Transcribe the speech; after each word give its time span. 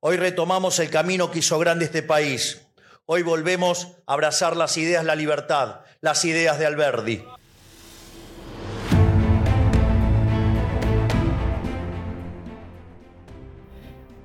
Hoy 0.00 0.16
retomamos 0.16 0.78
el 0.78 0.90
camino 0.90 1.30
que 1.30 1.38
hizo 1.38 1.58
grande 1.58 1.86
este 1.86 2.02
país. 2.02 2.66
Hoy 3.06 3.22
volvemos 3.22 3.96
a 4.06 4.12
abrazar 4.12 4.56
las 4.56 4.76
ideas, 4.76 5.04
la 5.04 5.14
libertad, 5.14 5.80
las 6.00 6.24
ideas 6.24 6.58
de 6.58 6.66
Alberdi. 6.66 7.24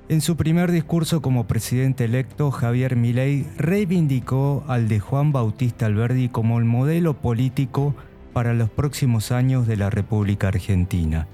En 0.08 0.20
su 0.20 0.36
primer 0.36 0.70
discurso 0.70 1.22
como 1.22 1.46
presidente 1.46 2.04
electo, 2.04 2.50
Javier 2.50 2.96
Milei 2.96 3.46
reivindicó 3.56 4.62
al 4.68 4.88
de 4.88 5.00
Juan 5.00 5.32
Bautista 5.32 5.86
Alberdi 5.86 6.28
como 6.28 6.58
el 6.58 6.66
modelo 6.66 7.14
político 7.14 7.94
para 8.34 8.52
los 8.52 8.68
próximos 8.68 9.32
años 9.32 9.66
de 9.66 9.78
la 9.78 9.88
República 9.88 10.48
Argentina. 10.48 11.28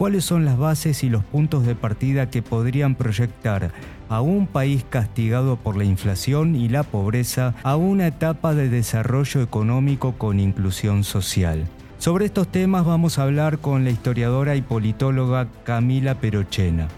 ¿Cuáles 0.00 0.24
son 0.24 0.46
las 0.46 0.56
bases 0.56 1.04
y 1.04 1.10
los 1.10 1.22
puntos 1.24 1.66
de 1.66 1.74
partida 1.74 2.30
que 2.30 2.40
podrían 2.40 2.94
proyectar 2.94 3.70
a 4.08 4.22
un 4.22 4.46
país 4.46 4.82
castigado 4.88 5.56
por 5.56 5.76
la 5.76 5.84
inflación 5.84 6.56
y 6.56 6.70
la 6.70 6.84
pobreza 6.84 7.54
a 7.62 7.76
una 7.76 8.06
etapa 8.06 8.54
de 8.54 8.70
desarrollo 8.70 9.42
económico 9.42 10.14
con 10.16 10.40
inclusión 10.40 11.04
social? 11.04 11.66
Sobre 11.98 12.24
estos 12.24 12.48
temas 12.48 12.86
vamos 12.86 13.18
a 13.18 13.24
hablar 13.24 13.58
con 13.58 13.84
la 13.84 13.90
historiadora 13.90 14.56
y 14.56 14.62
politóloga 14.62 15.48
Camila 15.64 16.14
Perochena. 16.14 16.88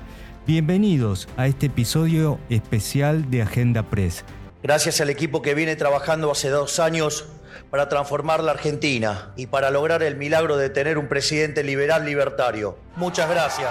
Bienvenidos 0.46 1.28
a 1.36 1.48
este 1.48 1.66
episodio 1.66 2.38
especial 2.50 3.32
de 3.32 3.42
Agenda 3.42 3.82
Press. 3.82 4.24
Gracias 4.62 5.00
al 5.00 5.10
equipo 5.10 5.42
que 5.42 5.54
viene 5.54 5.74
trabajando 5.74 6.30
hace 6.30 6.48
dos 6.48 6.78
años 6.78 7.26
para 7.70 7.88
transformar 7.88 8.42
la 8.44 8.52
Argentina 8.52 9.32
y 9.36 9.46
para 9.46 9.70
lograr 9.70 10.02
el 10.02 10.16
milagro 10.16 10.56
de 10.56 10.70
tener 10.70 10.98
un 10.98 11.08
presidente 11.08 11.64
liberal 11.64 12.04
libertario. 12.04 12.78
Muchas 12.96 13.28
gracias. 13.28 13.70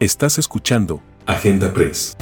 Estás 0.00 0.38
escuchando 0.38 1.02
Agenda 1.26 1.72
Press 1.72 2.16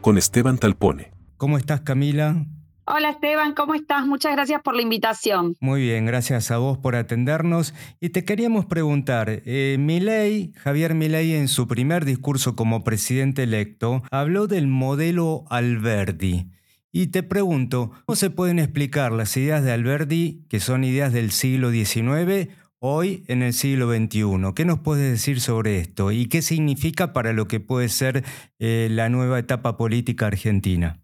con 0.00 0.18
Esteban 0.18 0.58
Talpone. 0.58 1.12
¿Cómo 1.36 1.56
estás 1.56 1.82
Camila? 1.82 2.36
Hola 2.86 3.10
Esteban, 3.10 3.54
¿cómo 3.54 3.74
estás? 3.74 4.06
Muchas 4.06 4.32
gracias 4.32 4.62
por 4.62 4.74
la 4.74 4.82
invitación. 4.82 5.56
Muy 5.60 5.82
bien, 5.82 6.06
gracias 6.06 6.50
a 6.50 6.58
vos 6.58 6.78
por 6.78 6.96
atendernos. 6.96 7.74
Y 8.00 8.08
te 8.08 8.24
queríamos 8.24 8.66
preguntar, 8.66 9.42
eh, 9.44 9.76
Milei, 9.78 10.52
Javier 10.56 10.94
Milei 10.94 11.34
en 11.34 11.48
su 11.48 11.68
primer 11.68 12.04
discurso 12.04 12.56
como 12.56 12.82
presidente 12.82 13.44
electo, 13.44 14.02
habló 14.10 14.46
del 14.46 14.66
modelo 14.66 15.44
Alberdi. 15.50 16.50
Y 16.92 17.08
te 17.08 17.22
pregunto, 17.22 17.92
¿cómo 18.06 18.16
se 18.16 18.30
pueden 18.30 18.58
explicar 18.58 19.12
las 19.12 19.36
ideas 19.36 19.62
de 19.62 19.72
Alberdi, 19.72 20.44
que 20.48 20.58
son 20.58 20.82
ideas 20.82 21.12
del 21.12 21.30
siglo 21.30 21.70
XIX, 21.70 22.48
hoy 22.80 23.22
en 23.28 23.42
el 23.42 23.52
siglo 23.52 23.88
XXI? 23.94 24.52
¿Qué 24.56 24.64
nos 24.64 24.80
puedes 24.80 25.08
decir 25.12 25.40
sobre 25.40 25.78
esto 25.78 26.10
y 26.10 26.26
qué 26.26 26.42
significa 26.42 27.12
para 27.12 27.32
lo 27.32 27.46
que 27.46 27.60
puede 27.60 27.88
ser 27.88 28.24
eh, 28.58 28.88
la 28.90 29.08
nueva 29.08 29.38
etapa 29.38 29.76
política 29.76 30.26
argentina? 30.26 31.00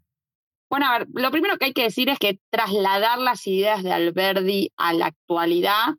Bueno, 0.68 0.86
a 0.86 0.98
ver, 0.98 1.08
lo 1.14 1.30
primero 1.30 1.58
que 1.58 1.66
hay 1.66 1.72
que 1.72 1.84
decir 1.84 2.08
es 2.08 2.18
que 2.18 2.38
trasladar 2.50 3.18
las 3.18 3.46
ideas 3.46 3.82
de 3.82 3.92
Alberdi 3.92 4.72
a 4.76 4.92
la 4.92 5.06
actualidad 5.06 5.94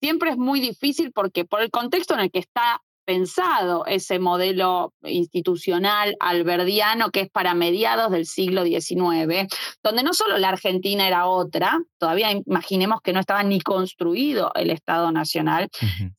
siempre 0.00 0.30
es 0.30 0.36
muy 0.36 0.60
difícil 0.60 1.12
porque 1.12 1.44
por 1.44 1.62
el 1.62 1.70
contexto 1.70 2.14
en 2.14 2.20
el 2.20 2.30
que 2.30 2.40
está 2.40 2.82
pensado 3.04 3.84
ese 3.86 4.18
modelo 4.18 4.94
institucional 5.02 6.16
alberdiano 6.20 7.10
que 7.10 7.22
es 7.22 7.30
para 7.30 7.54
mediados 7.54 8.10
del 8.10 8.26
siglo 8.26 8.64
XIX, 8.64 9.48
donde 9.82 10.02
no 10.02 10.14
solo 10.14 10.38
la 10.38 10.50
Argentina 10.50 11.06
era 11.06 11.26
otra, 11.26 11.80
todavía 11.98 12.30
imaginemos 12.32 13.00
que 13.02 13.12
no 13.12 13.20
estaba 13.20 13.42
ni 13.42 13.60
construido 13.60 14.52
el 14.54 14.70
Estado 14.70 15.10
Nacional, 15.10 15.68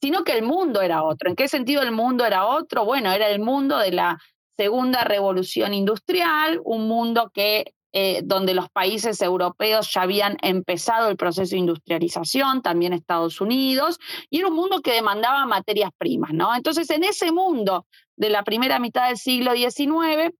sino 0.01 0.23
que 0.23 0.33
el 0.33 0.43
mundo 0.43 0.81
era 0.81 1.03
otro. 1.03 1.29
¿En 1.29 1.35
qué 1.35 1.47
sentido 1.47 1.81
el 1.81 1.91
mundo 1.91 2.25
era 2.25 2.45
otro? 2.45 2.85
Bueno, 2.85 3.11
era 3.11 3.29
el 3.29 3.39
mundo 3.39 3.77
de 3.77 3.91
la 3.91 4.19
segunda 4.57 5.03
revolución 5.03 5.73
industrial, 5.73 6.61
un 6.63 6.87
mundo 6.87 7.31
que 7.33 7.73
eh, 7.95 8.21
donde 8.23 8.55
los 8.55 8.69
países 8.69 9.21
europeos 9.21 9.91
ya 9.93 10.01
habían 10.01 10.37
empezado 10.41 11.09
el 11.09 11.15
proceso 11.15 11.51
de 11.51 11.59
industrialización, 11.59 12.63
también 12.63 12.91
Estados 12.91 13.39
Unidos, 13.39 13.99
y 14.31 14.39
era 14.39 14.47
un 14.47 14.55
mundo 14.55 14.81
que 14.81 14.93
demandaba 14.93 15.45
materias 15.45 15.91
primas, 15.95 16.33
¿no? 16.33 16.55
Entonces, 16.55 16.89
en 16.89 17.03
ese 17.03 17.31
mundo 17.31 17.85
de 18.15 18.31
la 18.31 18.43
primera 18.43 18.79
mitad 18.79 19.09
del 19.09 19.17
siglo 19.17 19.53
XIX, 19.53 20.33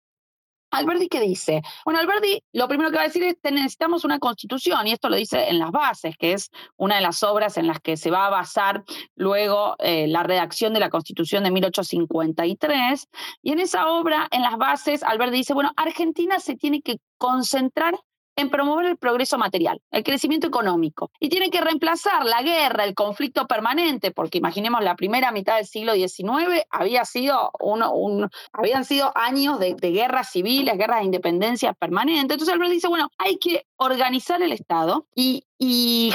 Alberti, 0.74 1.08
¿qué 1.08 1.20
dice? 1.20 1.62
Bueno, 1.86 2.00
Alberti 2.00 2.44
lo 2.52 2.68
primero 2.68 2.90
que 2.90 2.98
va 2.98 3.04
a 3.04 3.08
decir 3.08 3.24
es 3.24 3.36
que 3.42 3.52
necesitamos 3.52 4.04
una 4.04 4.20
constitución, 4.20 4.88
y 4.88 4.92
esto 4.92 5.10
lo 5.10 5.16
dice 5.16 5.50
en 5.50 5.60
las 5.60 5.72
bases, 5.72 6.18
que 6.18 6.34
es 6.34 6.50
una 6.78 6.96
de 6.96 7.02
las 7.02 7.22
obras 7.24 7.58
en 7.58 7.68
las 7.68 7.80
que 7.80 7.96
se 7.96 8.10
va 8.10 8.26
a 8.26 8.30
basar 8.30 8.84
luego 9.16 9.76
eh, 9.80 10.08
la 10.08 10.24
redacción 10.24 10.74
de 10.74 10.80
la 10.80 10.90
constitución 10.90 11.44
de 11.44 11.52
1853. 11.52 13.08
Y 13.44 13.52
en 13.52 13.60
esa 13.60 13.88
obra, 13.88 14.28
en 14.32 14.42
las 14.42 14.58
bases, 14.58 15.04
Alberti 15.04 15.38
dice, 15.38 15.54
bueno, 15.54 15.72
Argentina 15.76 16.40
se 16.40 16.56
tiene 16.56 16.82
que 16.82 16.98
concentrar 17.18 17.96
en 18.36 18.50
promover 18.50 18.86
el 18.86 18.98
progreso 18.98 19.38
material, 19.38 19.82
el 19.92 20.04
crecimiento 20.04 20.48
económico. 20.48 21.12
Y 21.20 21.30
tiene 21.30 21.50
que 21.50 21.62
reemplazar 21.62 22.26
la 22.26 22.42
guerra, 22.42 22.84
el 22.84 22.96
conflicto 22.96 23.48
permanente, 23.48 24.12
porque 24.12 24.40
imaginemos 24.40 24.84
la 24.84 24.96
primera 24.96 25.32
mitad 25.32 25.58
del 25.58 25.66
siglo 25.66 25.94
XIX 25.94 26.64
había 26.70 27.06
sido 27.06 27.52
un, 27.60 28.30
habían 28.52 28.86
sido 28.86 29.12
años 29.16 29.60
de, 29.60 29.74
guerras 29.76 30.32
civiles, 30.32 30.78
guerras 30.78 31.00
de 31.00 31.06
independencia 31.06 31.74
permanente. 31.74 32.34
Entonces 32.34 32.50
Albert 32.50 32.72
dice, 32.72 32.88
bueno, 32.88 33.10
hay 33.18 33.38
que 33.38 33.66
organizar 33.92 34.42
el 34.42 34.52
Estado 34.52 35.08
y, 35.16 35.46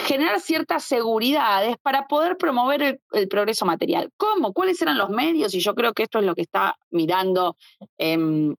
generar 0.04 0.40
ciertas 0.40 0.84
seguridades 0.84 1.76
para 1.78 2.06
poder 2.06 2.36
promover 2.36 3.00
el, 3.12 3.28
progreso 3.28 3.64
material. 3.64 4.10
¿Cómo? 4.18 4.52
¿Cuáles 4.52 4.80
eran 4.82 4.98
los 4.98 5.08
medios? 5.08 5.54
Y 5.54 5.60
yo 5.60 5.74
creo 5.74 5.94
que 5.94 6.02
esto 6.02 6.18
es 6.18 6.26
lo 6.26 6.34
que 6.34 6.42
está 6.42 6.76
mirando 6.90 7.56
eh, 7.96 8.54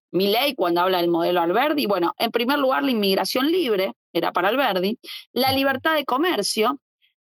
cuando 0.56 0.82
habla 0.82 0.98
del 0.98 1.10
modelo 1.10 1.42
Alberdi. 1.42 1.86
Bueno, 1.86 2.16
en 2.18 2.32
primer 2.32 2.58
lugar, 2.58 2.84
la 2.84 2.90
inmigración 2.90 3.52
libre, 3.52 3.94
era 4.14 4.32
para 4.32 4.48
Alberdi, 4.48 4.98
la 5.32 5.52
libertad 5.52 5.94
de 5.94 6.06
comercio, 6.06 6.80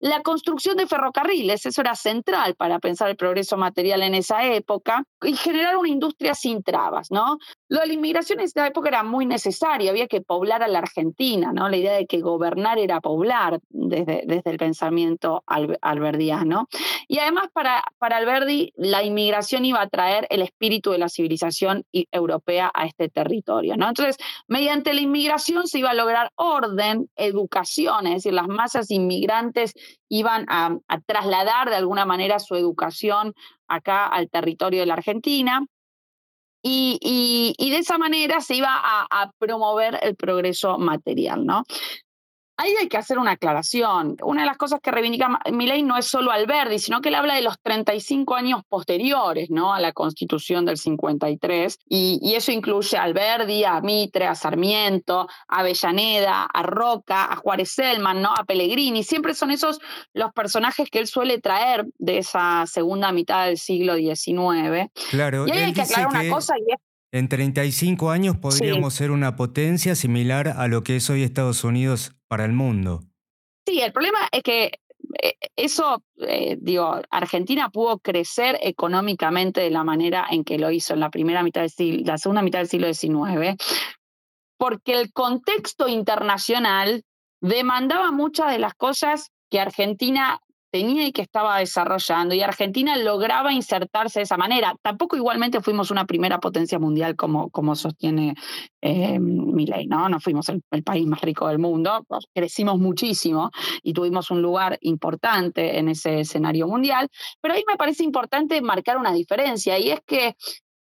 la 0.04 0.20
construcción 0.20 0.76
de 0.76 0.87
ferrocarriles, 0.87 1.65
eso 1.65 1.81
era 1.81 1.94
central 1.94 2.56
para 2.56 2.78
pensar 2.78 3.09
el 3.09 3.16
progreso 3.16 3.56
material 3.56 4.03
en 4.03 4.15
esa 4.15 4.44
época, 4.44 5.04
y 5.22 5.34
generar 5.34 5.78
una 5.78 5.88
industria 5.88 6.34
sin 6.34 6.62
trabas, 6.62 7.10
¿no? 7.10 7.38
Lo 7.69 7.81
de 7.81 7.87
la 7.87 7.94
inmigración 7.94 8.38
en 8.38 8.44
esa 8.44 8.66
época 8.66 8.91
era 8.91 9.03
muy 9.03 9.25
necesario, 9.25 9.91
había 9.91 10.06
que 10.06 10.20
poblar 10.20 10.62
a 10.62 10.69
la 10.69 10.81
Argentina, 10.81 11.53
¿no? 11.54 11.70
La 11.70 11.78
idea 11.78 11.94
de 11.94 12.06
que 12.06 12.20
gobernar 12.20 12.78
era 12.78 13.00
poblar 13.00 13.60
desde, 13.70 14.25
desde 14.26 14.50
el 14.50 14.59
pensamiento 14.59 15.42
alberdiano. 15.47 16.69
Y 17.09 17.19
además 17.21 17.48
para, 17.54 17.82
para 17.98 18.19
Alberdi 18.19 18.75
la 18.76 19.03
inmigración 19.03 19.65
iba 19.65 19.81
a 19.81 19.88
traer 19.88 20.26
el 20.28 20.42
espíritu 20.42 20.91
de 20.91 20.98
la 20.98 21.09
civilización 21.09 21.86
europea 22.12 22.71
a 22.75 22.84
este 22.84 23.09
territorio, 23.09 23.78
¿no? 23.78 23.88
Entonces, 23.88 24.19
mediante 24.48 24.92
la 24.92 25.00
inmigración 25.00 25.66
se 25.66 25.78
iba 25.78 25.91
a 25.91 25.94
lograr 25.94 26.31
orden, 26.34 27.09
educación, 27.16 28.06
es 28.06 28.15
decir, 28.15 28.34
las 28.34 28.48
masas 28.48 28.91
inmigrantes 28.91 29.72
iban 30.09 30.47
a, 30.49 30.78
trasladar 31.06 31.71
de 31.71 31.77
alguna 31.77 32.05
manera 32.05 32.38
su 32.38 32.55
educación 32.55 33.34
acá 33.69 34.06
al 34.06 34.31
territorio 34.31 34.81
de 34.81 34.87
la 34.87 34.94
Argentina. 34.94 35.66
Y, 36.66 37.55
de 37.59 37.78
esa 37.78 37.99
manera 37.99 38.41
se 38.41 38.54
iba 38.54 38.71
a, 38.72 39.06
a, 39.10 39.31
promover 39.38 39.99
el 40.03 40.16
progreso 40.16 40.78
material, 40.78 41.44
¿no? 41.44 41.65
Ahí 42.56 42.72
hay 42.81 42.88
que 42.88 42.97
hacer 42.97 43.19
una 43.19 43.32
aclaración. 43.32 44.16
Una 44.22 44.42
de 44.42 44.47
las 44.47 44.56
cosas 44.56 44.81
que 44.81 44.92
reivindica 44.92 45.41
Milei 45.53 45.82
no 45.82 45.97
es 45.97 46.06
solo 46.06 46.31
Alberdi, 46.31 46.78
sino 46.78 47.00
que 47.00 47.09
él 47.09 47.16
habla 47.16 47.34
de 47.34 47.42
los 47.42 47.59
35 47.60 48.34
años 48.37 48.62
posteriores 48.69 49.50
¿no? 49.50 49.75
a 49.75 49.81
la 49.81 49.92
constitución 49.92 50.65
del 50.65 50.76
53, 50.78 51.78
y, 51.88 52.19
y 52.22 52.34
eso 52.34 52.53
incluye 52.53 52.97
a 52.97 53.03
Alberdi, 53.03 53.65
a 53.65 53.81
Mitre, 53.81 54.26
a 54.26 54.34
Sarmiento, 54.34 55.26
a 55.48 55.60
Avellaneda, 55.60 56.44
a 56.44 56.62
Roca, 56.62 57.32
a 57.32 57.37
Juárez 57.37 57.72
Selman, 57.72 58.22
¿no? 58.22 58.32
a 58.32 58.44
Pellegrini. 58.44 59.03
Siempre 59.03 59.34
son 59.34 59.50
esos 59.50 59.81
los 60.12 60.32
personajes 60.32 60.88
que 60.91 61.00
él 61.00 61.09
suele 61.09 61.41
traer 61.41 61.86
de 61.98 62.19
esa 62.19 62.66
segunda 62.66 63.10
mitad 63.10 63.47
del 63.47 63.59
siglo 63.59 63.97
XIX. 63.97 64.91
Claro, 65.10 65.47
y 65.48 65.50
ahí 65.50 65.59
hay 65.59 65.72
que 65.72 65.82
aclarar 65.82 66.09
una 66.09 66.28
cosa 66.31 66.54
y 66.59 66.72
es 66.72 66.78
en 67.15 67.28
35 67.28 68.11
años 68.11 68.37
podríamos 68.37 68.93
ser 68.93 69.13
una 69.13 69.37
potencia 69.37 69.95
similar 69.95 70.49
a 70.49 70.66
lo 70.66 70.83
que 70.83 70.97
es 70.97 71.09
hoy 71.09 71.22
Estados 71.22 71.63
Unidos 71.63 72.13
para 72.27 72.45
el 72.45 72.53
mundo. 72.53 73.05
Sí, 73.65 73.81
el 73.81 73.93
problema 73.93 74.19
es 74.33 74.43
que 74.43 74.81
eh, 75.22 75.34
eso, 75.55 76.03
eh, 76.27 76.57
digo, 76.61 77.01
Argentina 77.11 77.71
pudo 77.71 78.01
crecer 78.01 78.59
económicamente 78.63 79.61
de 79.61 79.71
la 79.71 79.84
manera 79.84 80.27
en 80.28 80.43
que 80.43 80.59
lo 80.59 80.72
hizo 80.72 80.95
en 80.95 81.01
la 81.01 81.11
primera 81.11 81.45
mitad 81.45 81.61
del 81.61 81.71
siglo, 81.71 82.03
la 82.05 82.19
segunda 82.19 82.43
mitad 82.43 82.59
del 82.59 82.69
siglo 82.69 82.93
XIX, 82.93 83.63
porque 84.59 84.99
el 84.99 85.13
contexto 85.13 85.87
internacional 85.87 87.05
demandaba 87.41 88.11
muchas 88.11 88.51
de 88.51 88.59
las 88.59 88.75
cosas 88.75 89.31
que 89.51 89.61
Argentina 89.61 90.41
tenía 90.74 91.06
y 91.06 91.12
que 91.12 91.22
estaba 91.22 91.60
desarrollando, 91.60 92.34
y 92.34 92.41
Argentina 92.41 92.97
lograba 92.97 93.53
insertarse 93.53 94.18
de 94.18 94.24
esa 94.24 94.36
manera. 94.36 94.74
Tampoco 94.82 95.15
igualmente 95.15 95.60
fuimos 95.60 95.92
una 95.92 96.04
primera 96.04 96.41
potencia 96.41 96.80
mundial 96.80 97.15
como, 97.15 97.48
como 97.50 97.76
sostiene 97.76 98.34
eh, 98.82 99.21
ley, 99.21 99.86
¿no? 99.86 100.09
No 100.09 100.18
fuimos 100.18 100.48
el, 100.48 100.82
país 100.82 101.06
más 101.06 101.21
rico 101.21 101.47
del 101.47 101.60
mundo, 101.60 102.04
pues, 102.09 102.26
crecimos 102.34 102.80
muchísimo 102.80 103.53
y 103.84 103.92
tuvimos 103.92 104.32
un 104.32 104.42
lugar 104.42 104.76
importante 104.80 105.78
en 105.78 105.88
ese 105.91 106.18
escenario 106.21 106.66
mundial, 106.66 107.09
pero 107.41 107.54
ahí 107.54 107.62
me 107.68 107.77
parece 107.77 108.03
importante 108.03 108.60
marcar 108.60 108.97
una 108.98 109.12
diferencia, 109.12 109.78
y 109.78 109.92
es 109.92 110.00
que 110.04 110.34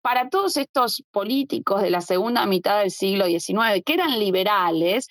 para 0.02 0.28
todos 0.28 0.58
estos 0.58 1.02
políticos 1.10 1.80
de 1.80 1.90
la 1.90 2.02
segunda 2.02 2.44
mitad 2.44 2.80
del 2.80 2.90
siglo 2.90 3.24
XIX, 3.24 3.82
que 3.84 3.94
eran 3.94 4.18
liberales, 4.18 5.08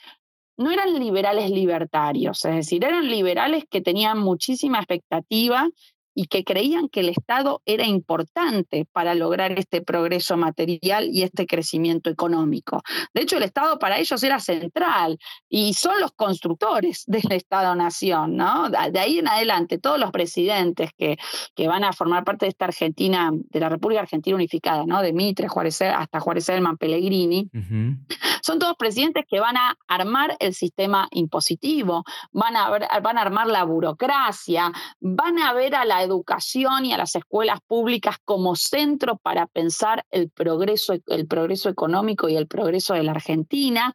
no 0.59 0.71
eran 0.71 0.93
liberales 0.99 1.49
libertarios, 1.49 2.43
es 2.43 2.53
decir, 2.53 2.83
eran 2.83 3.07
liberales 3.07 3.63
que 3.69 3.81
tenían 3.81 4.19
muchísima 4.19 4.79
expectativa 4.79 5.69
y 6.19 6.25
que 6.25 6.43
creían 6.43 6.89
que 6.89 6.99
el 6.99 7.07
Estado 7.07 7.61
era 7.65 7.85
importante 7.85 8.85
para 8.91 9.15
lograr 9.15 9.57
este 9.57 9.81
progreso 9.81 10.35
material 10.35 11.07
y 11.13 11.23
este 11.23 11.47
crecimiento 11.47 12.09
económico. 12.09 12.81
De 13.13 13.21
hecho, 13.21 13.37
el 13.37 13.43
Estado 13.43 13.79
para 13.79 13.99
ellos 13.99 14.21
era 14.21 14.41
central 14.41 15.17
y 15.47 15.75
son 15.75 16.01
los 16.01 16.11
constructores 16.11 17.05
del 17.07 17.31
Estado-Nación, 17.31 18.35
¿no? 18.35 18.69
De 18.69 18.99
ahí 18.99 19.19
en 19.19 19.29
adelante, 19.29 19.77
todos 19.77 19.97
los 19.97 20.11
presidentes 20.11 20.89
que, 20.97 21.17
que 21.55 21.67
van 21.69 21.85
a 21.85 21.93
formar 21.93 22.25
parte 22.25 22.47
de 22.47 22.49
esta 22.49 22.65
Argentina, 22.65 23.31
de 23.31 23.59
la 23.61 23.69
República 23.69 24.01
Argentina 24.01 24.35
Unificada, 24.35 24.85
¿no? 24.85 25.01
De 25.01 25.13
Mitre 25.13 25.47
Juárez, 25.47 25.81
hasta 25.81 26.19
Juárez 26.19 26.49
Elman 26.49 26.75
Pellegrini, 26.75 27.49
son 28.41 28.59
todos 28.59 28.75
presidentes 28.77 29.25
que 29.27 29.39
van 29.39 29.57
a 29.57 29.77
armar 29.87 30.35
el 30.39 30.53
sistema 30.53 31.07
impositivo, 31.11 32.03
van 32.31 32.55
a, 32.55 32.69
van 33.01 33.17
a 33.17 33.21
armar 33.21 33.47
la 33.47 33.63
burocracia, 33.63 34.71
van 34.99 35.39
a 35.39 35.53
ver 35.53 35.75
a 35.75 35.85
la 35.85 36.03
educación 36.03 36.85
y 36.85 36.93
a 36.93 36.97
las 36.97 37.15
escuelas 37.15 37.59
públicas 37.67 38.17
como 38.23 38.55
centro 38.55 39.17
para 39.17 39.47
pensar 39.47 40.05
el 40.11 40.29
progreso, 40.29 40.93
el 41.07 41.27
progreso 41.27 41.69
económico 41.69 42.29
y 42.29 42.35
el 42.35 42.47
progreso 42.47 42.93
de 42.93 43.03
la 43.03 43.11
Argentina 43.11 43.93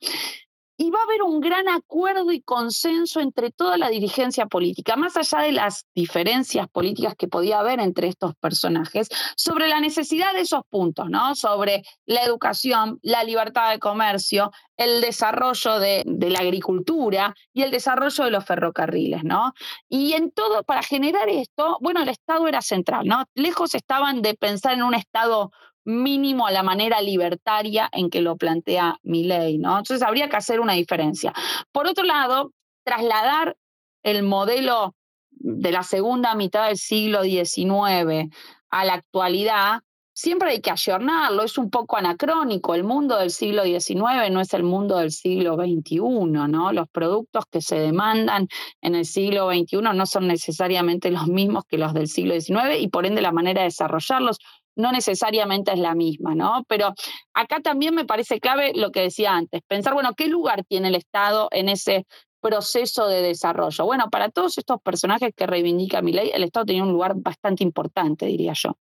y 0.76 0.90
va 0.90 1.00
a 1.00 1.04
haber 1.04 1.22
un 1.22 1.40
gran 1.40 1.68
acuerdo 1.68 2.32
y 2.32 2.40
consenso 2.40 3.20
entre 3.20 3.50
toda 3.50 3.76
la 3.76 3.88
dirigencia 3.88 4.46
política, 4.46 4.96
más 4.96 5.16
allá 5.16 5.40
de 5.40 5.52
las 5.52 5.86
diferencias 5.94 6.68
políticas 6.68 7.14
que 7.16 7.28
podía 7.28 7.60
haber 7.60 7.80
entre 7.80 8.08
estos 8.08 8.34
personajes, 8.36 9.08
sobre 9.36 9.68
la 9.68 9.80
necesidad 9.80 10.32
de 10.32 10.40
esos 10.40 10.62
puntos, 10.68 11.08
¿no? 11.08 11.34
Sobre 11.34 11.82
la 12.06 12.22
educación, 12.22 12.98
la 13.02 13.22
libertad 13.22 13.70
de 13.70 13.78
comercio, 13.78 14.50
el 14.76 15.00
desarrollo 15.00 15.78
de, 15.78 16.02
de 16.06 16.30
la 16.30 16.40
agricultura 16.40 17.34
y 17.52 17.62
el 17.62 17.70
desarrollo 17.70 18.24
de 18.24 18.30
los 18.30 18.44
ferrocarriles, 18.44 19.22
¿no? 19.22 19.52
Y 19.88 20.14
en 20.14 20.32
todo, 20.32 20.64
para 20.64 20.82
generar 20.82 21.28
esto, 21.28 21.78
bueno, 21.80 22.02
el 22.02 22.08
Estado 22.08 22.48
era 22.48 22.62
central, 22.62 23.06
¿no? 23.06 23.24
Lejos 23.34 23.74
estaban 23.74 24.22
de 24.22 24.34
pensar 24.34 24.74
en 24.74 24.82
un 24.82 24.94
Estado 24.94 25.52
mínimo 25.84 26.46
a 26.46 26.50
la 26.50 26.62
manera 26.62 27.00
libertaria 27.00 27.88
en 27.92 28.10
que 28.10 28.20
lo 28.20 28.36
plantea 28.36 28.98
mi 29.02 29.24
ley, 29.24 29.58
¿no? 29.58 29.78
Entonces 29.78 30.02
habría 30.02 30.28
que 30.28 30.36
hacer 30.36 30.60
una 30.60 30.72
diferencia. 30.74 31.32
Por 31.72 31.86
otro 31.86 32.04
lado, 32.04 32.52
trasladar 32.84 33.56
el 34.02 34.22
modelo 34.22 34.94
de 35.30 35.72
la 35.72 35.82
segunda 35.82 36.34
mitad 36.34 36.68
del 36.68 36.78
siglo 36.78 37.22
XIX 37.22 38.30
a 38.70 38.84
la 38.84 38.94
actualidad, 38.94 39.80
siempre 40.14 40.50
hay 40.50 40.60
que 40.60 40.70
ayornarlo, 40.70 41.42
es 41.42 41.58
un 41.58 41.70
poco 41.70 41.96
anacrónico. 41.96 42.74
El 42.74 42.84
mundo 42.84 43.18
del 43.18 43.30
siglo 43.30 43.64
XIX 43.64 44.30
no 44.30 44.40
es 44.40 44.54
el 44.54 44.62
mundo 44.62 44.98
del 44.98 45.10
siglo 45.10 45.56
XXI, 45.56 45.98
¿no? 45.98 46.72
Los 46.72 46.88
productos 46.88 47.44
que 47.50 47.60
se 47.60 47.78
demandan 47.78 48.48
en 48.80 48.94
el 48.94 49.04
siglo 49.04 49.50
XXI 49.50 49.82
no 49.82 50.06
son 50.06 50.28
necesariamente 50.28 51.10
los 51.10 51.26
mismos 51.26 51.64
que 51.68 51.78
los 51.78 51.92
del 51.92 52.08
siglo 52.08 52.40
XIX 52.40 52.80
y 52.80 52.88
por 52.88 53.06
ende 53.06 53.20
la 53.20 53.32
manera 53.32 53.62
de 53.62 53.68
desarrollarlos 53.68 54.38
no 54.76 54.92
necesariamente 54.92 55.72
es 55.72 55.78
la 55.78 55.94
misma, 55.94 56.34
¿no? 56.34 56.64
Pero 56.68 56.94
acá 57.32 57.60
también 57.60 57.94
me 57.94 58.04
parece 58.04 58.40
clave 58.40 58.72
lo 58.74 58.90
que 58.90 59.00
decía 59.00 59.34
antes, 59.34 59.62
pensar, 59.66 59.94
bueno, 59.94 60.14
¿qué 60.14 60.28
lugar 60.28 60.64
tiene 60.64 60.88
el 60.88 60.94
Estado 60.94 61.48
en 61.50 61.68
ese 61.68 62.06
proceso 62.40 63.08
de 63.08 63.22
desarrollo? 63.22 63.84
Bueno, 63.84 64.10
para 64.10 64.28
todos 64.28 64.58
estos 64.58 64.80
personajes 64.82 65.32
que 65.36 65.46
reivindica 65.46 66.02
mi 66.02 66.12
ley, 66.12 66.30
el 66.34 66.44
Estado 66.44 66.66
tenía 66.66 66.82
un 66.82 66.92
lugar 66.92 67.14
bastante 67.16 67.62
importante, 67.64 68.26
diría 68.26 68.52
yo. 68.54 68.76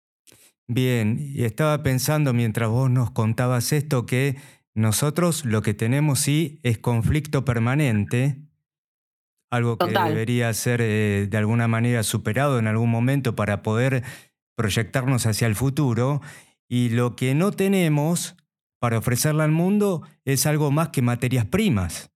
Bien, 0.67 1.17
y 1.19 1.43
estaba 1.43 1.83
pensando 1.83 2.33
mientras 2.33 2.69
vos 2.69 2.89
nos 2.89 3.11
contabas 3.11 3.73
esto 3.73 4.05
que 4.05 4.37
nosotros 4.73 5.44
lo 5.44 5.61
que 5.61 5.73
tenemos 5.73 6.19
sí 6.19 6.59
es 6.63 6.77
conflicto 6.77 7.44
permanente, 7.44 8.37
algo 9.49 9.77
que 9.77 9.87
debería 9.87 10.53
ser 10.53 10.79
eh, 10.81 11.27
de 11.29 11.37
alguna 11.37 11.67
manera 11.67 12.03
superado 12.03 12.57
en 12.57 12.67
algún 12.67 12.89
momento 12.89 13.35
para 13.35 13.63
poder 13.63 14.03
proyectarnos 14.61 15.25
hacia 15.25 15.47
el 15.47 15.55
futuro 15.55 16.21
y 16.69 16.89
lo 16.89 17.15
que 17.15 17.33
no 17.33 17.51
tenemos 17.51 18.35
para 18.79 18.99
ofrecerle 18.99 19.41
al 19.41 19.51
mundo 19.51 20.03
es 20.23 20.45
algo 20.45 20.69
más 20.69 20.89
que 20.89 21.01
materias 21.01 21.45
primas. 21.45 22.10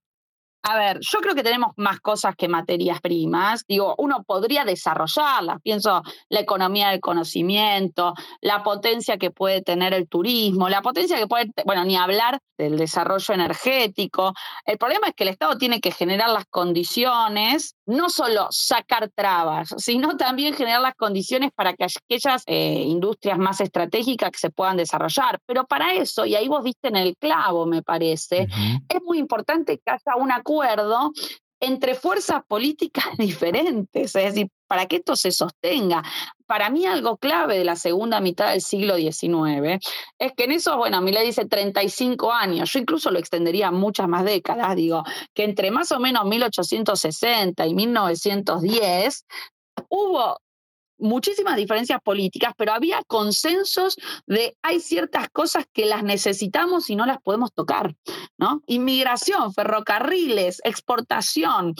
A 0.68 0.78
ver, 0.78 0.98
yo 1.00 1.20
creo 1.20 1.36
que 1.36 1.44
tenemos 1.44 1.74
más 1.78 2.00
cosas 2.00 2.36
que 2.36 2.48
materias 2.48 3.00
primas. 3.00 3.64
Digo, 3.68 3.94
uno 4.00 4.24
podría 4.24 4.66
desarrollarlas. 4.66 5.62
Pienso 5.62 6.02
la 6.30 6.40
economía 6.40 6.90
del 6.90 7.02
conocimiento, 7.02 8.16
la 8.42 8.64
potencia 8.64 9.18
que 9.18 9.30
puede 9.30 9.62
tener 9.62 9.94
el 9.94 10.08
turismo, 10.08 10.68
la 10.68 10.82
potencia 10.82 11.18
que 11.18 11.28
puede, 11.28 11.52
bueno, 11.66 11.86
ni 11.86 11.96
hablar 11.96 12.40
del 12.58 12.78
desarrollo 12.78 13.32
energético. 13.36 14.34
El 14.66 14.80
problema 14.80 15.08
es 15.08 15.14
que 15.14 15.26
el 15.26 15.30
Estado 15.30 15.56
tiene 15.56 15.80
que 15.80 15.92
generar 15.92 16.30
las 16.30 16.46
condiciones, 16.46 17.76
no 17.86 18.10
solo 18.10 18.48
sacar 18.50 19.12
trabas, 19.14 19.72
sino 19.78 20.18
también 20.18 20.56
generar 20.56 20.82
las 20.82 20.96
condiciones 20.96 21.52
para 21.54 21.74
que 21.74 21.86
aquellas 21.86 22.42
eh, 22.48 22.84
industrias 22.88 23.38
más 23.38 23.62
estratégicas 23.62 24.32
que 24.32 24.40
se 24.40 24.50
puedan 24.50 24.78
desarrollar. 24.78 25.40
Pero 25.46 25.66
para 25.66 25.94
eso, 25.94 26.26
y 26.26 26.34
ahí 26.34 26.48
vos 26.48 26.64
viste 26.64 26.88
en 26.88 26.96
el 26.96 27.16
clavo, 27.18 27.68
me 27.68 27.84
parece, 27.84 28.48
es 28.90 29.04
muy 29.04 29.20
importante 29.20 29.78
que 29.78 29.92
haya 29.92 30.16
una 30.18 30.42
acuerdo 30.56 31.12
entre 31.60 31.96
fuerzas 31.96 32.44
políticas 32.48 33.06
diferentes, 33.18 34.16
es 34.16 34.24
decir, 34.24 34.48
para 34.68 34.88
que 34.88 34.98
esto 34.98 35.16
se 35.16 35.32
sostenga. 35.32 36.04
Para 36.46 36.70
mí 36.70 36.86
algo 36.86 37.18
clave 37.18 37.58
de 37.58 37.66
la 37.66 37.76
segunda 37.76 38.20
mitad 38.20 38.52
del 38.52 38.62
siglo 38.62 38.96
XIX 38.96 39.80
es 40.20 40.34
que 40.36 40.44
en 40.46 40.52
esos, 40.52 40.76
bueno, 40.78 40.98
a 40.98 41.02
mí 41.02 41.12
le 41.12 41.24
dice 41.24 41.46
35 41.46 42.32
años, 42.32 42.72
yo 42.72 42.80
incluso 42.80 43.12
lo 43.12 43.20
extendería 43.20 43.72
muchas 43.72 44.08
más 44.08 44.26
décadas, 44.26 44.76
digo, 44.76 45.04
que 45.34 45.44
entre 45.44 45.72
más 45.72 45.92
o 45.92 46.00
menos 46.00 46.26
1860 46.26 47.66
y 47.66 47.74
1910 47.74 49.26
hubo 49.90 50.38
muchísimas 50.98 51.56
diferencias 51.56 52.02
políticas, 52.02 52.54
pero 52.58 52.74
había 52.74 53.04
consensos 53.04 53.98
de 54.28 54.58
hay 54.62 54.80
ciertas 54.80 55.30
cosas 55.30 55.66
que 55.72 55.86
las 55.86 56.04
necesitamos 56.04 56.90
y 56.90 56.96
no 56.96 57.06
las 57.06 57.22
podemos 57.22 57.54
tocar, 57.54 57.96
¿no? 58.38 58.62
Inmigración, 58.68 59.54
ferrocarriles, 59.54 60.62
exportación. 60.64 61.76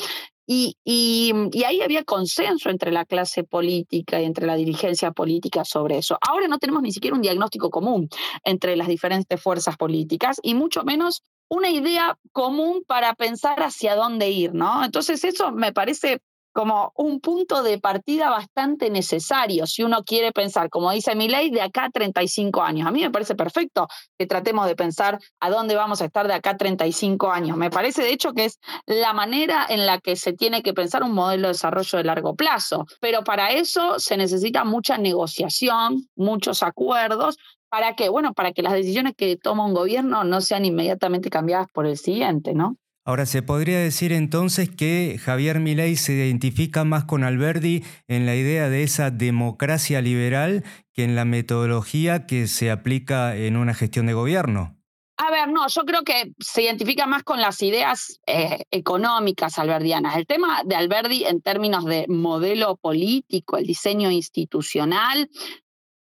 Y, 0.48 0.78
y, 0.84 1.34
ahí 1.64 1.82
había 1.82 2.04
consenso 2.04 2.70
entre 2.70 2.92
la 2.92 3.04
clase 3.06 3.44
política 3.44 4.22
y 4.22 4.26
entre 4.26 4.46
la 4.46 4.56
dirigencia 4.56 5.12
política 5.12 5.66
sobre 5.66 5.98
eso. 5.98 6.20
Ahora 6.22 6.48
no 6.48 6.60
tenemos 6.60 6.84
ni 6.84 6.92
siquiera 6.92 7.16
un 7.16 7.24
diagnóstico 7.24 7.72
común 7.72 8.10
entre 8.44 8.76
las 8.76 8.88
diferentes 8.88 9.42
fuerzas 9.42 9.76
políticas 9.76 10.40
y 10.44 10.54
mucho 10.54 10.84
menos 10.84 11.24
una 11.48 11.70
idea 11.72 12.18
común 12.32 12.84
para 12.86 13.16
pensar 13.16 13.62
hacia 13.64 13.96
dónde 13.96 14.30
ir, 14.30 14.54
¿no? 14.54 14.84
Entonces 14.84 15.24
eso 15.24 15.52
me 15.52 15.74
parece 15.74 16.22
como 16.56 16.94
un 16.96 17.20
punto 17.20 17.64
de 17.64 17.80
partida 17.80 18.30
bastante 18.30 18.90
necesario 18.90 19.68
si 19.68 19.84
uno 19.84 20.06
quiere 20.06 20.32
pensar, 20.32 20.70
como 20.70 20.90
dice 20.90 21.14
mi 21.14 21.28
ley, 21.28 21.50
de 21.50 21.62
acá 21.62 21.84
a 21.84 21.90
35 21.90 22.64
años. 22.64 22.88
A 22.88 22.92
mí 22.92 23.02
me 23.02 23.12
parece 23.12 23.36
perfecto 23.36 23.90
que 24.18 24.26
tratemos 24.26 24.66
de 24.66 24.78
pensar 24.78 25.20
a 25.42 25.50
dónde 25.50 25.76
vamos 25.76 26.02
a 26.02 26.06
estar 26.06 26.30
de 26.30 26.34
acá 26.34 26.52
a 26.52 26.58
35 26.58 27.30
años. 27.30 27.58
Me 27.58 27.70
parece, 27.70 28.04
de 28.04 28.14
hecho, 28.14 28.32
que 28.32 28.46
es 28.46 28.60
la 28.86 29.12
manera 29.12 29.66
en 29.68 29.86
la 29.86 30.00
que 30.00 30.16
se 30.16 30.32
tiene 30.32 30.64
que 30.64 30.74
pensar 30.74 31.04
un 31.04 31.12
modelo 31.12 31.50
de 31.50 31.56
desarrollo 31.56 31.98
de 31.98 32.06
largo 32.06 32.36
plazo. 32.36 32.86
Pero 33.02 33.26
para 33.26 33.52
eso 33.52 34.00
se 34.00 34.16
necesita 34.16 34.64
mucha 34.64 34.98
negociación, 34.98 36.08
muchos 36.16 36.64
acuerdos. 36.64 37.38
¿Para 37.68 37.98
qué? 37.98 38.08
Bueno, 38.08 38.34
para 38.34 38.54
que 38.54 38.62
las 38.62 38.72
decisiones 38.72 39.14
que 39.18 39.36
toma 39.36 39.66
un 39.66 39.74
gobierno 39.74 40.24
no 40.24 40.40
sean 40.40 40.64
inmediatamente 40.64 41.30
cambiadas 41.30 41.68
por 41.74 41.86
el 41.86 41.98
siguiente, 41.98 42.54
¿no? 42.54 42.78
Ahora, 43.08 43.28
¿se 43.28 43.44
podría 43.44 43.78
decir 43.78 44.12
entonces 44.12 44.68
que 44.68 45.20
Javier 45.24 45.60
Milei 45.60 45.96
se 45.96 46.14
identifica 46.14 46.84
más 46.86 47.04
con 47.04 47.24
Alberdi 47.24 47.84
en 48.08 48.26
la 48.26 48.36
idea 48.36 48.68
de 48.68 48.82
esa 48.82 49.12
democracia 49.12 50.02
liberal 50.02 50.64
que 50.92 51.04
en 51.04 51.16
la 51.16 51.24
metodología 51.24 52.26
que 52.26 52.48
se 52.48 52.72
aplica 52.72 53.36
en 53.36 53.58
una 53.58 53.76
gestión 53.76 54.08
de 54.08 54.14
gobierno? 54.14 54.76
A 55.18 55.30
ver, 55.30 55.50
no, 55.50 55.68
yo 55.68 55.86
creo 55.86 56.02
que 56.02 56.34
se 56.40 56.64
identifica 56.64 57.06
más 57.06 57.22
con 57.22 57.40
las 57.40 57.62
ideas 57.62 58.20
eh, 58.26 58.64
económicas 58.72 59.60
alberdianas. 59.60 60.18
El 60.18 60.26
tema 60.26 60.64
de 60.66 60.76
Alberdi 60.76 61.26
en 61.26 61.42
términos 61.42 61.86
de 61.86 62.08
modelo 62.10 62.76
político, 62.76 63.58
el 63.58 63.68
diseño 63.68 64.10
institucional, 64.10 65.30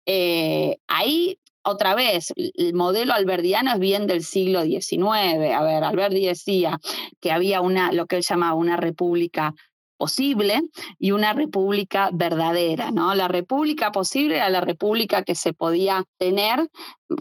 eh, 0.05 0.77
ahí 0.87 1.39
otra 1.63 1.95
vez, 1.95 2.33
el 2.37 2.75
modelo 2.75 3.13
alberdiano 3.13 3.73
es 3.73 3.79
bien 3.79 4.07
del 4.07 4.25
siglo 4.25 4.63
XIX. 4.63 5.53
A 5.55 5.63
ver, 5.63 5.85
Alberdi 5.85 6.27
decía 6.27 6.79
que 7.21 7.33
había 7.33 7.61
una, 7.61 7.93
lo 7.93 8.07
que 8.07 8.17
él 8.17 8.23
llamaba 8.23 8.55
una 8.55 8.77
república 8.77 9.55
posible 10.01 10.63
y 10.99 11.11
una 11.11 11.35
república 11.35 12.09
verdadera, 12.11 12.91
¿no? 12.91 13.15
La 13.15 13.29
república 13.29 13.93
posible 13.93 14.37
era 14.37 14.49
la 14.49 14.63
república 14.63 15.25
que 15.25 15.35
se 15.35 15.53
podía 15.53 16.05
tener 16.17 16.71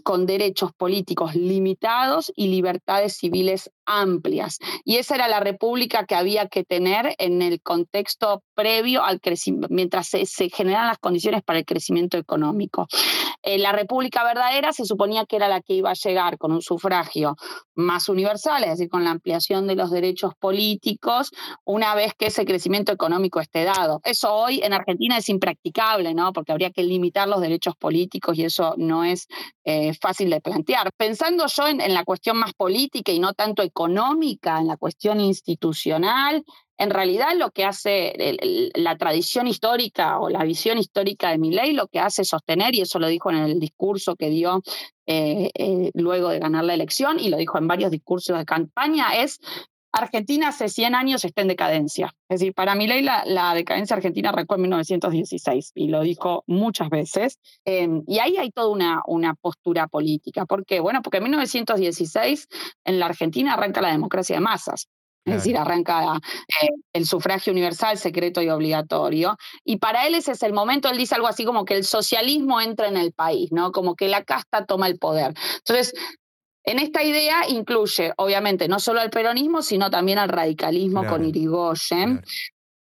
con 0.03 0.25
derechos 0.25 0.71
políticos 0.73 1.35
limitados 1.35 2.31
y 2.35 2.47
libertades 2.47 3.17
civiles 3.17 3.69
amplias. 3.85 4.59
Y 4.85 4.97
esa 4.97 5.15
era 5.15 5.27
la 5.27 5.39
república 5.39 6.05
que 6.05 6.15
había 6.15 6.47
que 6.47 6.63
tener 6.63 7.15
en 7.17 7.41
el 7.41 7.61
contexto 7.61 8.43
previo 8.53 9.03
al 9.03 9.19
crecimiento, 9.19 9.67
mientras 9.71 10.07
se, 10.07 10.25
generan 10.49 10.87
las 10.87 10.99
condiciones 10.99 11.41
para 11.43 11.59
el 11.59 11.65
crecimiento 11.65 12.17
económico. 12.17 12.87
Eh, 13.41 13.57
la 13.57 13.71
república 13.71 14.23
verdadera 14.23 14.73
se 14.73 14.85
suponía 14.85 15.25
que 15.25 15.37
era 15.37 15.47
la 15.47 15.61
que 15.61 15.73
iba 15.73 15.89
a 15.89 15.95
llegar 15.95 16.37
con 16.37 16.51
un 16.51 16.61
sufragio 16.61 17.35
más 17.73 18.09
universal, 18.09 18.63
es 18.63 18.71
decir, 18.71 18.89
con 18.89 19.03
la 19.03 19.11
ampliación 19.11 19.65
de 19.65 19.75
los 19.75 19.91
derechos 19.91 20.33
políticos, 20.39 21.31
una 21.65 21.95
vez 21.95 22.13
que 22.13 22.27
ese 22.27 22.45
crecimiento 22.45 22.68
económico 22.77 23.39
esté 23.39 23.63
dado. 23.63 24.01
Eso 24.03 24.33
hoy 24.33 24.61
en 24.63 24.73
Argentina 24.73 25.17
es 25.17 25.29
impracticable, 25.29 26.13
¿no? 26.13 26.31
Porque 26.33 26.51
habría 26.51 26.71
que 26.71 26.83
limitar 26.83 27.27
los 27.27 27.41
derechos 27.41 27.75
políticos 27.75 28.37
y 28.37 28.45
eso 28.45 28.75
no 28.77 29.03
es 29.03 29.27
eh, 29.63 29.93
fácil 29.93 30.29
de 30.29 30.41
plantear. 30.41 30.91
Pensando 30.95 31.45
yo 31.47 31.67
en, 31.67 31.93
la 31.93 32.03
cuestión 32.03 32.37
más 32.37 32.53
política 32.53 33.11
y 33.11 33.19
no 33.19 33.33
tanto 33.33 33.63
económica, 33.63 34.59
en 34.59 34.67
la 34.67 34.77
cuestión 34.77 35.19
institucional, 35.19 36.43
en 36.77 36.89
realidad 36.91 37.35
lo 37.35 37.51
que 37.51 37.65
hace 37.65 38.13
la 38.73 38.97
tradición 38.97 39.47
histórica 39.47 40.19
o 40.19 40.29
la 40.29 40.43
visión 40.43 40.77
histórica 40.77 41.29
de 41.29 41.37
mi 41.37 41.51
ley, 41.51 41.73
lo 41.73 41.87
que 41.87 41.99
hace 41.99 42.23
sostener, 42.23 42.73
y 42.73 42.81
eso 42.81 42.99
lo 42.99 43.07
dijo 43.07 43.29
en 43.31 43.37
el 43.37 43.59
discurso 43.59 44.15
que 44.15 44.29
dio 44.29 44.61
eh, 45.05 45.51
eh, 45.55 45.91
luego 45.93 46.29
de 46.29 46.39
ganar 46.39 46.63
la 46.63 46.73
elección, 46.73 47.19
y 47.19 47.29
lo 47.29 47.37
dijo 47.37 47.57
en 47.57 47.67
varios 47.67 47.91
discursos 47.91 48.37
de 48.37 48.45
campaña, 48.45 49.21
es 49.21 49.39
Argentina 49.91 50.49
hace 50.49 50.69
100 50.69 50.95
años 50.95 51.25
está 51.25 51.41
en 51.41 51.47
decadencia. 51.47 52.13
Es 52.29 52.39
decir, 52.39 52.53
para 52.53 52.75
mi 52.75 52.87
ley 52.87 53.01
la, 53.01 53.53
decadencia 53.53 53.95
argentina 53.95 54.29
arrancó 54.29 54.55
en 54.55 54.61
1916 54.61 55.71
y 55.75 55.87
lo 55.87 56.01
dijo 56.01 56.43
muchas 56.47 56.89
veces. 56.89 57.39
Em, 57.65 58.03
y 58.07 58.19
ahí 58.19 58.37
hay 58.37 58.51
toda 58.51 58.69
una, 58.69 59.01
una 59.07 59.33
postura 59.35 59.87
política. 59.87 60.45
¿Por 60.45 60.65
qué? 60.65 60.79
Bueno, 60.79 61.01
porque 61.01 61.17
en 61.17 61.23
1916 61.23 62.47
en 62.85 62.99
la 62.99 63.07
Argentina 63.07 63.53
arranca 63.53 63.81
la 63.81 63.91
democracia 63.91 64.35
de 64.35 64.41
masas. 64.41 64.87
Es 65.25 65.35
decir, 65.35 65.57
arranca 65.57 66.19
eh, 66.61 66.69
el 66.93 67.05
sufragio 67.05 67.51
universal, 67.51 67.97
secreto 67.97 68.41
y 68.41 68.49
obligatorio. 68.49 69.37
Y 69.63 69.77
para 69.77 70.07
él 70.07 70.15
ese 70.15 70.31
es 70.31 70.43
el 70.43 70.53
momento, 70.53 70.89
él 70.89 70.97
dice 70.97 71.15
algo 71.15 71.27
así 71.27 71.45
como 71.45 71.65
que 71.65 71.75
el 71.75 71.83
socialismo 71.83 72.59
entra 72.59 72.87
en 72.87 72.97
el 72.97 73.11
país, 73.13 73.51
¿no? 73.51 73.71
Como 73.71 73.95
que 73.95 74.07
la 74.07 74.23
casta 74.23 74.65
toma 74.65 74.87
el 74.87 74.97
poder. 74.97 75.33
Entonces, 75.57 75.93
en 76.63 76.79
esta 76.79 77.03
idea 77.03 77.47
incluye, 77.47 78.13
obviamente, 78.17 78.67
no 78.67 78.79
solo 78.79 78.99
al 78.99 79.09
peronismo, 79.09 79.61
sino 79.61 79.89
también 79.89 80.19
al 80.19 80.29
radicalismo 80.29 81.05
con 81.07 81.25
Irigoyen. 81.25 82.23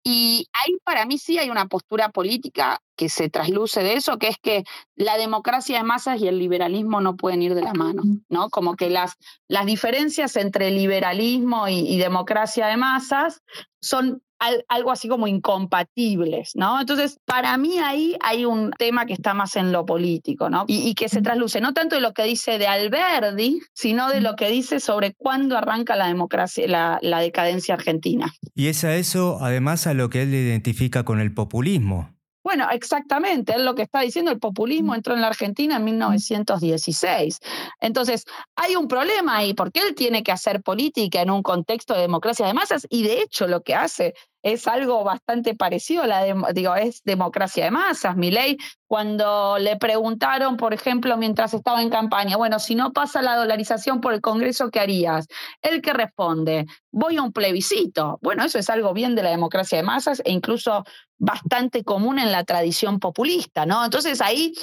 Y 0.04 0.48
ahí 0.54 0.78
para 0.84 1.06
mí 1.06 1.20
sí 1.20 1.38
hay 1.38 1.51
una 1.51 1.68
postura 1.68 2.10
política 2.10 2.82
que 2.96 3.08
se 3.08 3.30
trasluce 3.30 3.84
de 3.84 3.94
eso, 3.94 4.18
que 4.18 4.30
es 4.30 4.38
que 4.42 4.63
la 4.96 5.18
democracia 5.18 5.78
de 5.78 5.84
masas 5.84 6.20
y 6.20 6.28
el 6.28 6.40
liberalismo 6.40 7.01
no 7.01 7.16
pueden 7.16 7.44
ir 7.44 7.54
de 7.54 7.62
la 7.62 7.74
mano, 7.74 8.01
¿no? 8.28 8.50
Como 8.50 8.75
que 8.75 8.90
las, 8.90 9.13
las 9.48 9.68
diferencias 9.68 10.36
entre 10.38 10.72
liberalismo 10.72 11.68
y 11.68 11.98
democracia 12.00 12.66
de 12.66 12.78
masas 12.78 13.42
son 13.80 14.24
algo 14.67 14.91
así 14.91 15.07
como 15.07 15.27
incompatibles, 15.27 16.51
¿no? 16.55 16.79
Entonces, 16.79 17.17
para 17.25 17.55
mí 17.57 17.77
ahí 17.79 18.15
hay 18.21 18.45
un 18.45 18.71
tema 18.71 19.05
que 19.05 19.13
está 19.13 19.33
más 19.33 19.55
en 19.55 19.71
lo 19.71 19.86
político, 19.86 20.50
¿no? 20.50 20.65
Y, 20.67 20.93
que 20.95 21.10
se 21.10 21.21
trasluce 21.21 21.62
no 21.62 21.74
tanto 21.74 21.95
de 21.95 22.01
lo 22.01 22.13
que 22.13 22.24
dice 22.24 22.57
de 22.57 22.67
Alberdi, 22.67 23.62
sino 23.74 24.10
de 24.10 24.21
lo 24.21 24.36
que 24.36 24.50
dice 24.50 24.79
sobre 24.79 25.13
cuándo 25.13 25.57
arranca 25.57 25.95
la 25.95 26.07
democracia, 26.07 26.67
la, 26.67 27.00
la 27.01 27.19
decadencia 27.19 27.75
argentina. 27.75 28.33
Y 28.55 28.67
es 28.67 28.83
a 28.83 28.95
eso, 28.95 29.38
además, 29.41 29.88
a 29.88 29.93
lo 29.93 30.10
que 30.10 30.24
él 30.24 30.33
identifica 30.33 31.03
con 31.03 31.19
el 31.19 31.33
populismo. 31.33 32.10
Bueno, 32.43 32.67
exactamente, 32.71 33.53
es 33.53 33.62
lo 33.62 33.75
que 33.75 33.83
está 33.83 34.01
diciendo, 34.01 34.31
el 34.31 34.39
populismo 34.39 34.95
entró 34.95 35.13
en 35.13 35.21
la 35.21 35.27
Argentina 35.27 35.75
en 35.75 35.83
1916. 35.83 37.39
Entonces, 37.79 38.25
hay 38.55 38.75
un 38.75 38.88
problema 38.88 39.38
ahí, 39.38 39.53
porque 39.53 39.79
él 39.81 39.93
tiene 39.93 40.24
que 40.24 40.31
hacer 40.31 40.63
política 40.63 41.21
en 41.21 41.29
un 41.29 41.43
contexto 41.43 41.93
de 41.93 42.01
democracia 42.01 42.48
de 42.48 42.55
masas 42.55 42.88
y 42.89 43.03
de 43.03 43.21
hecho 43.21 43.48
lo 43.48 43.62
que 43.62 43.75
hace 43.75 44.15
es 44.43 44.67
algo 44.67 45.03
bastante 45.03 45.55
parecido 45.55 46.03
a 46.03 46.07
la 46.07 46.24
digo, 46.53 46.75
es 46.75 47.01
democracia 47.03 47.65
de 47.65 47.71
masas. 47.71 48.15
Mi 48.15 48.31
ley, 48.31 48.57
cuando 48.88 49.57
le 49.60 49.77
preguntaron, 49.77 50.57
por 50.57 50.74
ejemplo, 50.74 51.15
mientras 51.17 51.53
estaba 51.53 51.81
en 51.81 51.89
campaña, 51.89 52.38
bueno, 52.38 52.60
si 52.60 52.75
no 52.75 52.91
pasa 52.91 53.21
la 53.21 53.36
dolarización 53.36 54.01
por 54.01 54.13
el 54.13 54.21
Congreso, 54.21 54.69
¿qué 54.71 54.79
harías? 54.79 55.27
Él 55.62 55.81
que 55.81 55.93
responde, 55.93 56.65
voy 56.91 57.17
a 57.17 57.21
un 57.21 57.31
plebiscito. 57.31 58.19
Bueno, 58.21 58.43
eso 58.43 58.57
es 58.60 58.69
algo 58.69 58.93
bien 58.93 59.15
de 59.15 59.24
la 59.24 59.29
democracia 59.29 59.77
de 59.77 59.83
masas 59.83 60.21
e 60.25 60.31
incluso 60.31 60.83
bastante 61.17 61.83
común 61.83 62.17
en 62.17 62.31
la 62.31 62.43
tradición 62.43 63.00
populista, 63.00 63.65
¿no? 63.65 63.83
Entonces 63.86 64.21
ahí 64.21 64.53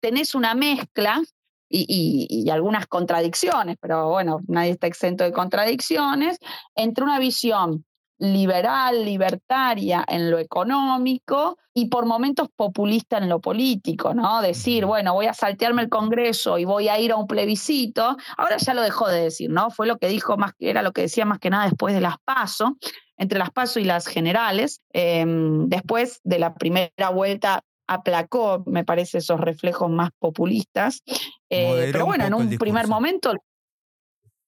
tenés 0.00 0.34
una 0.34 0.54
mezcla 0.54 1.20
y, 1.68 2.26
y, 2.30 2.50
algunas 2.50 2.86
contradicciones, 2.86 3.76
pero 3.80 4.10
bueno, 4.10 4.40
nadie 4.46 4.70
está 4.70 4.86
exento 4.86 5.24
de 5.24 5.32
contradicciones, 5.32 6.38
entre 6.76 7.02
una 7.02 7.18
visión 7.18 7.84
liberal, 8.32 9.04
libertaria 9.04 10.04
en 10.06 10.30
lo 10.30 10.38
económico 10.38 11.58
y 11.72 11.86
por 11.86 12.06
momentos 12.06 12.48
populista 12.54 13.18
en 13.18 13.28
lo 13.28 13.40
político, 13.40 14.14
¿no? 14.14 14.40
Decir, 14.40 14.86
bueno, 14.86 15.12
voy 15.14 15.26
a 15.26 15.34
saltearme 15.34 15.82
el 15.82 15.88
Congreso 15.88 16.58
y 16.58 16.64
voy 16.64 16.88
a 16.88 16.98
ir 16.98 17.12
a 17.12 17.16
un 17.16 17.26
plebiscito, 17.26 18.16
ahora 18.36 18.56
ya 18.58 18.74
lo 18.74 18.82
dejó 18.82 19.08
de 19.08 19.22
decir, 19.22 19.50
¿no? 19.50 19.70
Fue 19.70 19.86
lo 19.86 19.98
que 19.98 20.08
dijo 20.08 20.36
más, 20.36 20.52
era 20.58 20.82
lo 20.82 20.92
que 20.92 21.02
decía 21.02 21.24
más 21.24 21.38
que 21.38 21.50
nada 21.50 21.64
después 21.64 21.94
de 21.94 22.00
las 22.00 22.16
PASO, 22.24 22.76
entre 23.16 23.38
las 23.38 23.50
PASO 23.50 23.80
y 23.80 23.84
las 23.84 24.06
generales. 24.06 24.80
Em, 24.92 25.68
después 25.68 26.20
de 26.24 26.38
la 26.38 26.54
primera 26.54 27.10
vuelta 27.12 27.62
aplacó, 27.86 28.62
me 28.66 28.84
parece, 28.84 29.18
esos 29.18 29.40
reflejos 29.40 29.90
más 29.90 30.10
populistas. 30.18 31.02
Eh, 31.50 31.90
pero 31.92 32.06
bueno, 32.06 32.24
en 32.24 32.34
un 32.34 32.56
primer 32.56 32.88
momento 32.88 33.32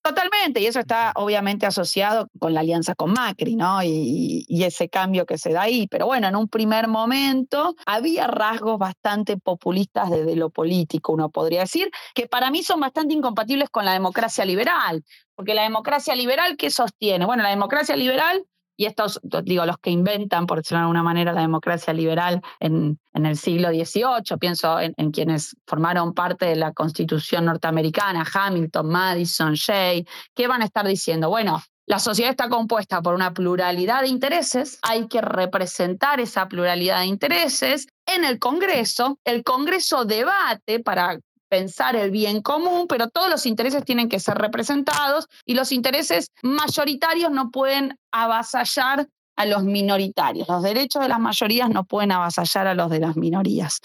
Totalmente, 0.06 0.60
y 0.60 0.66
eso 0.66 0.78
está 0.78 1.10
obviamente 1.16 1.66
asociado 1.66 2.28
con 2.38 2.54
la 2.54 2.60
alianza 2.60 2.94
con 2.94 3.12
Macri, 3.12 3.56
¿no? 3.56 3.82
Y, 3.82 4.46
ese 4.48 4.88
cambio 4.88 5.26
que 5.26 5.36
se 5.36 5.52
da 5.52 5.62
ahí. 5.62 5.88
Pero 5.88 6.06
bueno, 6.06 6.28
en 6.28 6.36
un 6.36 6.48
primer 6.48 6.86
momento 6.86 7.74
había 7.86 8.28
rasgos 8.28 8.78
bastante 8.78 9.36
populistas 9.36 10.08
desde 10.10 10.36
lo 10.36 10.50
político, 10.50 11.12
uno 11.12 11.30
podría 11.30 11.60
decir, 11.60 11.90
que 12.14 12.28
para 12.28 12.52
mí 12.52 12.62
son 12.62 12.78
bastante 12.78 13.14
incompatibles 13.14 13.68
con 13.68 13.84
la 13.84 13.92
democracia 13.92 14.44
liberal, 14.44 15.04
porque 15.34 15.54
la 15.54 15.62
democracia 15.62 16.14
liberal, 16.14 16.56
¿qué 16.56 16.70
sostiene? 16.70 17.26
Bueno, 17.26 17.42
la 17.42 17.50
democracia 17.50 17.96
liberal 17.96 18.44
y 18.76 18.84
estos, 18.84 19.20
digo, 19.44 19.64
los 19.64 19.78
que 19.78 19.90
inventan, 19.90 20.46
por 20.46 20.58
decirlo 20.58 20.78
de 20.78 20.82
alguna 20.82 21.02
manera, 21.02 21.32
la 21.32 21.40
democracia 21.40 21.92
liberal 21.92 22.42
en, 22.60 22.98
en 23.14 23.26
el 23.26 23.36
siglo 23.36 23.68
XVIII, 23.70 24.36
pienso 24.38 24.78
en, 24.78 25.10
quienes 25.10 25.56
formaron 25.66 26.12
parte 26.12 26.46
de 26.46 26.56
la 26.56 26.72
constitución 26.72 27.46
norteamericana, 27.46 28.24
Hamilton, 28.30 28.88
Madison, 28.88 29.54
Jay, 29.56 30.06
¿qué 30.34 30.46
van 30.46 30.62
a 30.62 30.66
estar 30.66 30.86
diciendo? 30.86 31.30
Bueno, 31.30 31.62
la 31.86 31.98
sociedad 31.98 32.30
está 32.30 32.48
compuesta 32.48 33.00
por 33.00 33.14
una 33.14 33.32
pluralidad 33.32 34.02
de 34.02 34.08
intereses, 34.08 34.78
hay 34.82 35.06
que 35.06 35.20
representar 35.20 36.20
esa 36.20 36.48
pluralidad 36.48 37.00
de 37.00 37.06
intereses 37.06 37.86
en 38.06 38.24
el 38.24 38.38
Congreso, 38.38 39.18
el 39.24 39.42
Congreso 39.44 40.04
debate 40.04 40.80
para 40.80 41.18
pensar 41.48 41.96
el 41.96 42.10
bien 42.10 42.42
común, 42.42 42.86
pero 42.88 43.08
todos 43.08 43.30
los 43.30 43.46
intereses 43.46 43.84
tienen 43.84 44.08
que 44.08 44.20
ser 44.20 44.36
representados 44.38 45.28
y 45.44 45.54
los 45.54 45.72
intereses 45.72 46.30
mayoritarios 46.42 47.30
no 47.30 47.50
pueden 47.50 47.98
avasallar 48.12 49.08
a 49.36 49.46
los 49.46 49.64
minoritarios. 49.64 50.48
Los 50.48 50.62
derechos 50.62 51.02
de 51.02 51.08
las 51.08 51.20
mayorías 51.20 51.68
no 51.70 51.84
pueden 51.84 52.12
avasallar 52.12 52.66
a 52.66 52.74
los 52.74 52.90
de 52.90 53.00
las 53.00 53.16
minorías. 53.16 53.80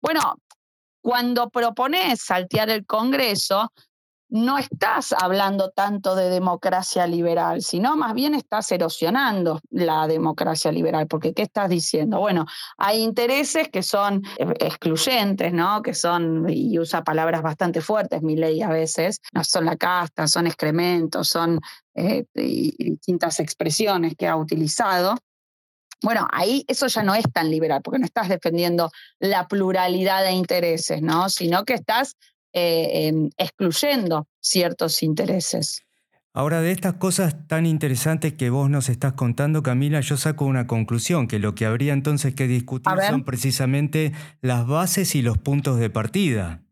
Bueno, 0.00 0.36
cuando 1.00 1.48
propones 1.50 2.20
saltear 2.20 2.68
el 2.70 2.84
Congreso, 2.84 3.72
no 4.28 4.58
estás 4.58 5.12
hablando 5.12 5.70
tanto 5.70 6.16
de 6.16 6.28
democracia 6.28 7.06
liberal, 7.06 7.62
sino 7.62 7.96
más 7.96 8.14
bien 8.14 8.34
estás 8.34 8.70
erosionando 8.72 9.60
la 9.70 10.06
democracia 10.08 10.72
liberal, 10.72 11.06
porque 11.06 11.32
¿qué 11.32 11.42
estás 11.42 11.68
diciendo? 11.68 12.18
Bueno, 12.18 12.46
hay 12.76 13.02
intereses 13.02 13.68
que 13.68 13.82
son 13.82 14.22
eh, 14.38 14.46
excluyentes, 14.58 15.52
¿no? 15.52 15.82
Que 15.82 15.94
son, 15.94 16.46
y 16.48 16.78
usa 16.78 17.04
palabras 17.04 17.42
bastante 17.42 17.80
fuertes, 17.80 18.22
mi 18.22 18.36
ley 18.36 18.62
a 18.62 18.68
veces, 18.68 19.20
no 19.32 19.44
son 19.44 19.64
la 19.64 19.76
casta, 19.76 20.26
son 20.26 20.46
excrementos, 20.46 21.28
son 21.28 21.60
eh, 21.94 22.24
distintas 22.34 23.38
expresiones 23.40 24.14
que 24.16 24.26
ha 24.26 24.36
utilizado. 24.36 25.16
Bueno, 26.02 26.28
ahí 26.30 26.64
eso 26.68 26.88
ya 26.88 27.02
no 27.02 27.14
es 27.14 27.24
tan 27.32 27.50
liberal, 27.50 27.80
porque 27.82 27.98
no 27.98 28.04
estás 28.04 28.28
defendiendo 28.28 28.90
la 29.18 29.48
pluralidad 29.48 30.24
de 30.24 30.32
intereses, 30.32 31.00
¿no? 31.00 31.30
Sino 31.30 31.64
que 31.64 31.74
estás 31.74 32.16
eh, 32.58 33.08
em, 33.08 33.28
excluyendo 33.36 34.28
ciertos 34.40 35.02
intereses. 35.02 35.82
Ahora, 36.32 36.62
de 36.62 36.70
estas 36.70 36.94
cosas 36.94 37.46
tan 37.48 37.66
interesantes 37.66 38.32
que 38.32 38.48
vos 38.48 38.70
nos 38.70 38.88
estás 38.88 39.12
contando, 39.12 39.62
Camila, 39.62 40.00
yo 40.00 40.16
saco 40.16 40.46
una 40.46 40.66
conclusión, 40.66 41.28
que 41.28 41.38
lo 41.38 41.54
que 41.54 41.66
habría 41.66 41.92
entonces 41.92 42.34
que 42.34 42.46
discutir 42.46 42.94
son 43.08 43.24
precisamente 43.24 44.12
las 44.40 44.66
bases 44.66 45.14
y 45.14 45.20
los 45.20 45.36
puntos 45.36 45.78
de 45.78 45.90
partida. 45.90 46.62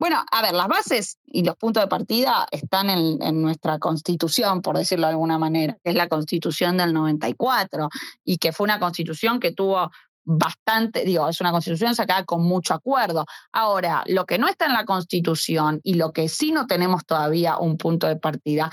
Bueno, 0.00 0.24
a 0.32 0.42
ver, 0.42 0.54
las 0.54 0.66
bases 0.66 1.18
y 1.26 1.44
los 1.44 1.56
puntos 1.56 1.82
de 1.82 1.88
partida 1.88 2.48
están 2.50 2.90
en, 2.90 3.42
nuestra 3.42 3.78
constitución, 3.78 4.62
por 4.62 4.78
decirlo 4.78 5.06
de 5.06 5.12
alguna 5.12 5.38
manera, 5.38 5.76
que 5.84 5.90
es 5.90 5.94
la 5.94 6.08
constitución 6.08 6.76
del 6.76 6.92
94, 6.92 7.88
y 8.24 8.38
que 8.38 8.52
fue 8.52 8.64
una 8.64 8.80
constitución 8.80 9.38
que 9.38 9.52
tuvo 9.52 9.92
bastante, 10.24 11.04
digo, 11.04 11.28
es 11.28 11.40
una 11.40 11.52
constitución 11.52 11.94
sacada 11.94 12.24
con 12.24 12.42
mucho 12.42 12.74
acuerdo. 12.74 13.24
Ahora, 13.52 14.02
lo 14.06 14.26
que 14.26 14.38
no 14.38 14.48
está 14.48 14.66
en 14.66 14.72
la 14.72 14.84
constitución 14.84 15.80
y 15.82 15.94
lo 15.94 16.12
que 16.12 16.28
sí 16.28 16.52
no 16.52 16.66
tenemos 16.66 17.04
todavía 17.04 17.58
un 17.58 17.76
punto 17.76 18.06
de 18.06 18.16
partida 18.16 18.70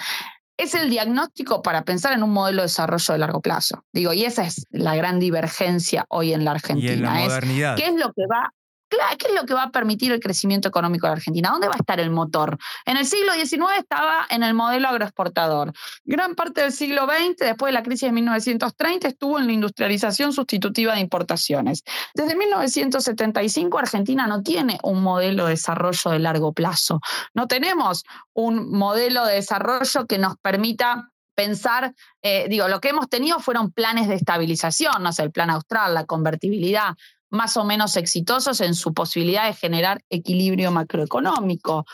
es 0.58 0.74
el 0.74 0.90
diagnóstico 0.90 1.62
para 1.62 1.84
pensar 1.84 2.14
en 2.14 2.24
un 2.24 2.32
modelo 2.32 2.64
de 2.64 2.68
desarrollo 2.68 3.14
de 3.14 3.20
largo 3.20 3.42
plazo. 3.42 3.84
Digo, 3.94 4.12
y 4.14 4.26
esa 4.26 4.44
es 4.46 4.66
la 4.72 4.96
gran 4.96 5.20
divergencia 5.20 6.06
hoy 6.10 6.34
en 6.34 6.46
la 6.46 6.52
Argentina. 6.52 6.92
Y 6.92 6.94
en 6.96 7.04
la 7.04 7.14
modernidad. 7.14 7.76
¿Qué 7.76 7.88
es 7.88 7.96
lo 7.96 8.12
que 8.14 8.26
va 8.26 8.52
¿Qué 8.90 9.28
es 9.28 9.34
lo 9.34 9.46
que 9.46 9.54
va 9.54 9.64
a 9.64 9.72
permitir 9.72 10.12
el 10.12 10.20
crecimiento 10.20 10.70
económico 10.70 11.08
de 11.08 11.14
Argentina? 11.14 11.50
¿Dónde 11.50 11.68
va 11.68 11.74
a 11.74 11.78
estar 11.78 12.00
el 12.00 12.10
motor? 12.10 12.58
En 12.86 12.98
el 12.98 13.06
siglo 13.06 13.34
XIX 13.34 13.66
estaba 13.78 14.26
en 14.30 14.44
el 14.44 14.54
modelo 14.54 14.88
agroexportador. 14.88 15.74
Gran 16.06 16.36
parte 16.36 16.62
del 16.62 16.72
siglo 16.72 17.06
XX, 17.06 17.38
después 17.38 17.70
de 17.70 17.74
la 17.74 17.84
crisis 17.84 18.08
de 18.08 18.14
1930, 18.14 19.08
estuvo 19.08 19.40
en 19.40 19.48
la 19.48 19.54
industrialización 19.54 20.32
sustitutiva 20.32 20.94
de 20.94 21.02
importaciones. 21.02 21.84
Desde 22.14 22.36
1975, 22.36 23.78
Argentina 23.78 24.28
no 24.28 24.42
tiene 24.42 24.80
un 24.84 25.04
modelo 25.04 25.46
de 25.46 25.52
desarrollo 25.52 26.12
de 26.12 26.20
largo 26.20 26.54
plazo. 26.54 27.02
No 27.34 27.48
tenemos 27.48 28.04
un 28.34 28.72
modelo 28.72 29.26
de 29.26 29.36
desarrollo 29.36 30.06
que 30.08 30.18
nos 30.18 30.38
permita 30.38 31.12
pensar, 31.38 31.94
eh, 32.24 32.48
digo, 32.50 32.68
lo 32.68 32.82
que 32.82 32.90
hemos 32.90 33.10
tenido 33.10 33.40
fueron 33.40 33.72
planes 33.72 34.08
de 34.08 34.16
estabilización, 34.16 35.04
no 35.04 35.14
sé, 35.14 35.22
el 35.22 35.32
plan 35.32 35.52
austral, 35.52 35.94
la 35.94 36.06
convertibilidad, 36.06 36.96
más 37.30 37.58
o 37.58 37.64
menos 37.64 37.98
exitosos 37.98 38.62
en 38.62 38.74
su 38.74 38.94
posibilidad 38.94 39.48
de 39.48 39.54
generar 39.54 40.02
equilibrio 40.10 40.72
macroeconómico, 40.72 41.86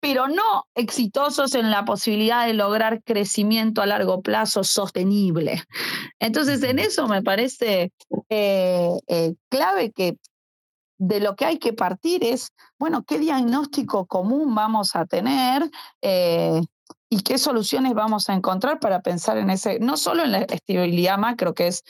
pero 0.00 0.28
no 0.28 0.66
exitosos 0.74 1.54
en 1.54 1.70
la 1.70 1.86
posibilidad 1.86 2.46
de 2.46 2.52
lograr 2.52 3.02
crecimiento 3.04 3.80
a 3.80 3.86
largo 3.86 4.20
plazo 4.20 4.62
sostenible. 4.62 5.62
Entonces, 6.18 6.62
en 6.62 6.78
eso 6.78 7.08
me 7.08 7.22
parece 7.22 7.90
eh, 8.28 8.90
eh, 9.06 9.34
clave 9.48 9.92
que 9.92 10.18
de 10.98 11.20
lo 11.20 11.36
que 11.36 11.46
hay 11.46 11.58
que 11.58 11.72
partir 11.72 12.22
es, 12.22 12.52
bueno, 12.78 13.04
qué 13.04 13.18
diagnóstico 13.18 14.06
común 14.06 14.54
vamos 14.54 14.94
a 14.94 15.06
tener 15.06 15.70
eh, 16.02 16.60
y 17.08 17.22
qué 17.22 17.38
soluciones 17.38 17.94
vamos 17.94 18.28
a 18.28 18.34
encontrar 18.34 18.80
para 18.80 19.00
pensar 19.00 19.38
en 19.38 19.50
ese, 19.50 19.78
no 19.80 19.96
solo 19.96 20.24
en 20.24 20.32
la 20.32 20.38
estabilidad 20.40 21.16
macro, 21.16 21.54
que 21.54 21.68
es 21.68 21.82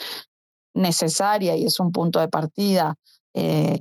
necesaria 0.74 1.56
y 1.56 1.64
es 1.64 1.80
un 1.80 1.92
punto 1.92 2.20
de 2.20 2.28
partida 2.28 2.94
eh, 3.32 3.80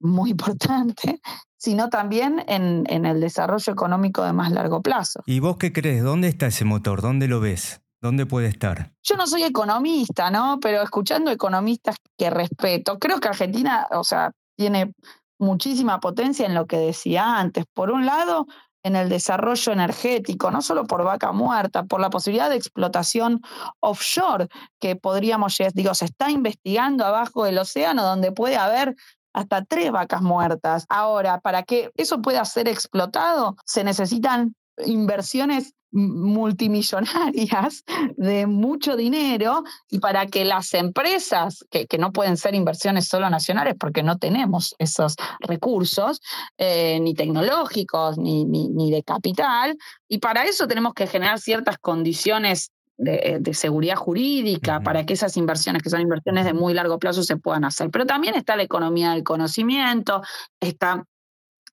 muy 0.00 0.30
importante, 0.36 1.20
sino 1.56 1.88
también 1.88 2.44
en, 2.46 2.84
en, 2.88 3.06
el 3.06 3.20
desarrollo 3.20 3.72
económico 3.72 4.22
de 4.22 4.32
más 4.32 4.52
largo 4.52 4.82
plazo. 4.82 5.22
¿Y 5.26 5.40
vos 5.40 5.56
qué 5.56 5.72
crees? 5.72 6.02
¿Dónde 6.02 6.28
está 6.28 6.46
ese 6.46 6.64
motor? 6.64 7.02
¿Dónde 7.02 7.28
lo 7.28 7.40
ves? 7.40 7.80
¿Dónde 8.00 8.26
puede 8.26 8.48
estar? 8.48 8.92
Yo 9.02 9.16
no 9.16 9.26
soy 9.26 9.42
economista, 9.42 10.30
¿no? 10.30 10.58
Pero 10.60 10.82
escuchando 10.82 11.30
economistas 11.30 11.96
que 12.16 12.30
respeto, 12.30 12.98
creo 12.98 13.18
que 13.18 13.28
Argentina, 13.28 13.88
o 13.90 14.04
sea, 14.04 14.32
tiene 14.56 14.92
muchísima 15.38 15.98
potencia 16.00 16.46
en 16.46 16.54
lo 16.54 16.66
que 16.66 16.78
decía 16.78 17.38
antes. 17.38 17.64
Por 17.74 17.90
un 17.90 18.06
lado, 18.06 18.46
en 18.86 18.94
el 18.94 19.08
desarrollo 19.08 19.72
energético, 19.72 20.50
no 20.50 20.62
solo 20.62 20.84
por 20.86 21.02
vaca 21.02 21.32
muerta, 21.32 21.82
por 21.84 22.00
la 22.00 22.08
posibilidad 22.08 22.48
de 22.48 22.56
explotación 22.56 23.40
offshore 23.80 24.48
que 24.78 24.94
podríamos, 24.94 25.58
digo, 25.74 25.92
se 25.94 26.04
está 26.04 26.30
investigando 26.30 27.04
abajo 27.04 27.44
del 27.44 27.58
océano 27.58 28.04
donde 28.04 28.30
puede 28.30 28.56
haber 28.56 28.94
hasta 29.32 29.64
tres 29.64 29.90
vacas 29.90 30.22
muertas. 30.22 30.86
Ahora, 30.88 31.40
para 31.40 31.64
que 31.64 31.90
eso 31.96 32.22
pueda 32.22 32.44
ser 32.44 32.68
explotado, 32.68 33.56
se 33.64 33.82
necesitan 33.82 34.54
inversiones 34.84 35.74
multimillonarias 35.96 37.84
de 38.16 38.46
mucho 38.46 38.96
dinero 38.96 39.64
y 39.90 39.98
para 39.98 40.26
que 40.26 40.44
las 40.44 40.74
empresas, 40.74 41.64
que, 41.70 41.86
no 41.98 42.12
pueden 42.12 42.36
ser 42.36 42.54
inversiones 42.54 43.08
solo 43.08 43.30
nacionales 43.30 43.74
porque 43.78 44.02
no 44.02 44.18
tenemos 44.18 44.74
esos 44.78 45.16
recursos, 45.40 46.20
eh, 46.58 46.98
ni 47.00 47.14
tecnológicos, 47.14 48.18
ni, 48.18 48.44
ni, 48.44 48.90
de 48.90 49.02
capital, 49.02 49.78
y 50.08 50.18
para 50.18 50.44
eso 50.44 50.66
tenemos 50.66 50.92
que 50.92 51.06
generar 51.06 51.38
ciertas 51.38 51.78
condiciones 51.78 52.70
de, 52.98 53.38
de, 53.40 53.54
seguridad 53.54 53.96
jurídica 53.96 54.80
para 54.80 55.04
que 55.04 55.14
esas 55.14 55.36
inversiones, 55.36 55.82
que 55.82 55.90
son 55.90 56.00
inversiones 56.00 56.44
de 56.44 56.54
muy 56.54 56.72
largo 56.74 56.98
plazo, 56.98 57.22
se 57.22 57.36
puedan 57.36 57.64
hacer. 57.64 57.90
Pero 57.90 58.06
también 58.06 58.34
está 58.34 58.56
la 58.56 58.62
economía 58.62 59.12
del 59.12 59.22
conocimiento, 59.22 60.22
está 60.60 61.04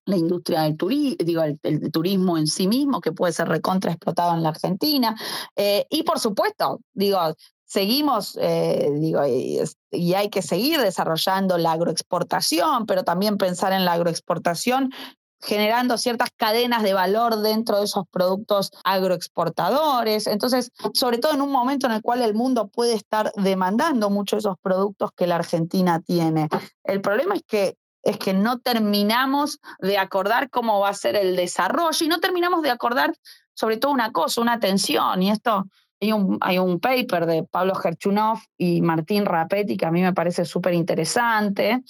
la 0.06 0.16
industria 0.16 0.62
del 0.62 0.76
turismo, 0.76 1.16
digo, 1.24 1.42
el, 1.42 1.90
turismo 1.90 2.38
en 2.38 2.46
sí 2.46 2.66
mismo, 2.68 3.00
que 3.00 3.12
puede 3.12 3.32
ser 3.32 3.48
recontra 3.48 3.92
explotado 3.92 4.34
en 4.34 4.42
la 4.42 4.50
Argentina. 4.50 5.16
Eh, 5.56 5.86
y 5.90 6.02
por 6.02 6.18
supuesto, 6.18 6.80
digo, 6.92 7.18
seguimos, 7.64 8.38
eh, 8.40 8.90
digo, 9.00 9.26
y, 9.26 10.14
hay 10.14 10.28
que 10.28 10.42
seguir 10.42 10.80
desarrollando 10.80 11.58
la 11.58 11.72
agroexportación, 11.72 12.86
pero 12.86 13.04
también 13.04 13.36
pensar 13.36 13.72
en 13.72 13.84
la 13.84 13.92
agroexportación 13.92 14.90
generando 15.40 15.98
ciertas 15.98 16.30
cadenas 16.36 16.82
de 16.82 16.94
valor 16.94 17.36
dentro 17.42 17.78
de 17.78 17.84
esos 17.84 18.04
productos 18.10 18.70
agroexportadores. 18.82 20.26
Entonces, 20.26 20.70
sobre 20.94 21.18
todo 21.18 21.34
en 21.34 21.42
un 21.42 21.52
momento 21.52 21.86
en 21.86 21.92
el 21.92 22.02
cual 22.02 22.22
el 22.22 22.34
mundo 22.34 22.68
puede 22.68 22.94
estar 22.94 23.30
demandando 23.36 24.08
muchos 24.08 24.38
de 24.38 24.48
esos 24.48 24.58
productos 24.62 25.10
que 25.14 25.26
la 25.26 25.36
Argentina 25.36 26.00
tiene. 26.00 26.48
El 26.82 27.02
problema 27.02 27.34
es 27.34 27.42
que 27.46 27.76
es 28.04 28.18
que 28.18 28.34
no 28.34 28.58
terminamos 28.58 29.60
de 29.80 29.98
acordar 29.98 30.50
cómo 30.50 30.80
va 30.80 30.90
a 30.90 30.94
ser 30.94 31.16
el 31.16 31.36
desarrollo 31.36 32.04
y 32.04 32.08
no 32.08 32.20
terminamos 32.20 32.62
de 32.62 32.70
acordar 32.70 33.14
sobre 33.54 33.76
todo 33.76 33.92
una 33.92 34.12
cosa, 34.12 34.40
una 34.40 34.54
atención. 34.54 35.22
Y 35.22 35.30
esto, 35.30 35.64
hay 36.00 36.12
un, 36.12 36.38
hay 36.40 36.58
un 36.58 36.80
paper 36.80 37.26
de 37.26 37.44
Pablo 37.44 37.74
Gerchunov 37.74 38.38
y 38.58 38.82
Martín 38.82 39.24
Rapetti 39.24 39.76
que 39.76 39.86
a 39.86 39.90
mí 39.90 40.02
me 40.02 40.12
parece 40.12 40.44
súper 40.44 40.74
interesante, 40.74 41.82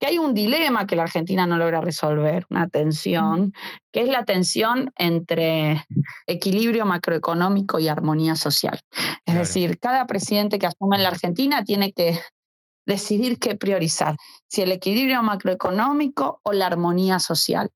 que 0.00 0.06
hay 0.06 0.18
un 0.18 0.32
dilema 0.32 0.86
que 0.86 0.96
la 0.96 1.02
Argentina 1.02 1.46
no 1.46 1.58
logra 1.58 1.80
resolver, 1.80 2.46
una 2.50 2.68
tensión, 2.68 3.52
que 3.92 4.02
es 4.02 4.08
la 4.08 4.24
tensión 4.24 4.92
entre 4.96 5.84
equilibrio 6.26 6.86
macroeconómico 6.86 7.78
y 7.80 7.88
armonía 7.88 8.36
social. 8.36 8.80
Es 9.26 9.34
decir, 9.34 9.78
cada 9.80 10.06
presidente 10.06 10.58
que 10.58 10.66
asume 10.66 10.96
en 10.96 11.02
la 11.02 11.08
Argentina 11.08 11.64
tiene 11.64 11.92
que 11.92 12.20
decidir 12.88 13.38
qué 13.38 13.54
priorizar, 13.54 14.16
si 14.48 14.62
el 14.62 14.72
equilibrio 14.72 15.22
macroeconómico 15.22 16.40
o 16.42 16.52
la 16.52 16.66
armonía 16.66 17.20
social. 17.20 17.70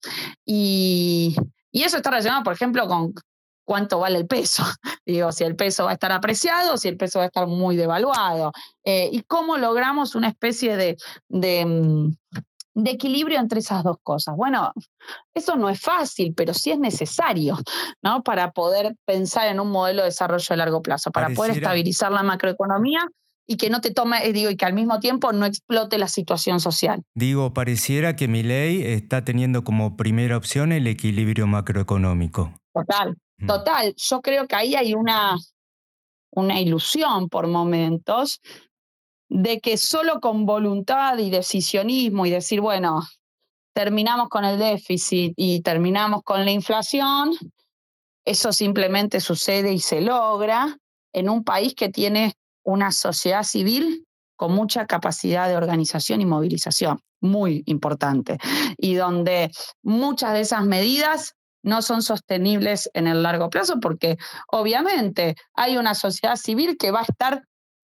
Y, 0.45 1.37
eso 1.71 1.99
está 1.99 2.11
relacionado, 2.11 2.43
por 2.43 2.55
ejemplo, 2.55 2.87
con 2.89 3.15
cuánto 3.65 3.99
vale 3.99 4.19
el 4.19 4.27
peso. 4.27 4.65
Digo, 5.07 5.31
si 5.33 5.45
el 5.45 5.55
peso 5.55 5.85
va 5.85 5.91
a 5.91 5.95
estar 5.95 6.13
apreciado, 6.13 6.77
si 6.77 6.89
el 6.89 6.97
peso 6.97 7.19
va 7.19 7.27
a 7.27 7.29
estar 7.29 7.47
muy 7.47 7.77
devaluado. 7.77 8.53
Eh, 8.85 9.11
y 9.13 9.23
cómo 9.23 9.59
logramos 9.59 10.15
una 10.15 10.29
especie 10.29 10.77
de, 10.77 10.97
mm, 11.29 12.09
de, 12.75 12.91
equilibrio 12.91 13.39
entre 13.39 13.61
esas 13.61 13.85
dos 13.85 13.97
cosas. 14.03 14.35
Bueno, 14.35 14.73
eso 15.35 15.57
no 15.57 15.69
es 15.69 15.81
fácil, 15.81 16.35
pero 16.35 16.55
sí 16.55 16.71
es 16.71 16.79
necesario, 16.79 17.59
¿no? 18.03 18.23
Para 18.23 18.53
poder 18.53 18.97
pensar 19.05 19.49
en 19.49 19.61
un 19.61 19.71
modelo 19.71 20.03
de 20.03 20.09
desarrollo 20.09 20.47
a 20.51 20.57
largo 20.57 20.83
plazo, 20.83 21.11
para 21.11 21.29
poder 21.31 21.53
estabilizar 21.53 22.13
la 22.13 22.23
macroeconomía 22.23 23.07
y 23.47 23.57
que 23.57 23.71
no 23.71 23.81
te 23.81 23.93
tome, 23.93 24.27
eh, 24.27 24.33
digo, 24.33 24.51
y 24.51 24.57
que 24.57 24.65
al 24.65 24.75
mismo 24.75 25.01
tiempo 25.01 25.33
no 25.33 25.47
explote 25.47 25.99
la 25.99 26.09
situación 26.09 26.61
social. 26.61 27.03
Digo, 27.15 27.53
pareciera 27.53 28.17
que 28.17 28.29
mi 28.29 28.43
ley 28.43 28.83
está 28.83 29.25
teniendo 29.25 29.65
como 29.65 29.97
primera 29.97 30.37
opción 30.37 30.73
el 30.73 30.87
equilibrio 30.87 31.47
macroeconómico. 31.47 32.55
Total, 32.73 33.17
mm. 33.39 33.47
total. 33.47 33.95
Yo 33.97 34.21
creo 34.21 34.47
que 34.47 34.55
ahí 34.55 34.75
hay 34.75 34.95
una, 34.95 35.37
una 36.31 36.61
ilusión 36.61 37.29
por 37.29 37.47
momentos 37.49 38.41
de 39.29 39.61
que 39.61 39.77
solo 39.77 40.21
con 40.21 40.45
voluntad 40.45 41.19
y 41.19 41.31
decisionismo 41.31 42.27
y 42.27 42.31
decir, 42.31 42.61
bueno, 42.61 43.03
terminamos 43.75 44.29
con 44.29 44.45
el 44.45 44.59
déficit 44.59 45.33
y 45.37 45.63
terminamos 45.63 46.23
con 46.23 46.45
la 46.45 46.51
inflación, 46.51 47.33
eso 48.25 48.53
simplemente 48.53 49.21
sucede 49.21 49.73
y 49.73 49.79
se 49.79 50.01
logra 50.01 50.77
en 51.13 51.29
un 51.29 51.45
país 51.45 51.75
que 51.75 51.89
tiene 51.89 52.35
una 52.65 52.93
sociedad 52.93 53.43
civil 53.43 54.07
con 54.37 54.53
mucha 54.53 54.87
capacidad 54.87 55.49
de 55.49 55.57
organización 55.57 56.21
y 56.21 56.27
movilización, 56.27 57.01
muy 57.21 57.63
importante, 57.67 58.39
y 58.77 58.95
donde 58.95 59.51
muchas 59.83 60.33
de 60.33 60.41
esas 60.41 60.65
medidas 60.65 61.35
no 61.63 61.81
son 61.81 62.03
sostenibles 62.03 62.91
en 62.95 63.07
el 63.07 63.23
largo 63.23 63.49
plazo 63.51 63.79
porque 63.81 64.17
obviamente 64.49 65.37
hay 65.55 65.77
una 65.77 65.95
sociedad 65.95 66.37
civil 66.37 66.77
que 66.77 66.91
va 66.91 67.01
a 67.01 67.07
estar 67.09 67.45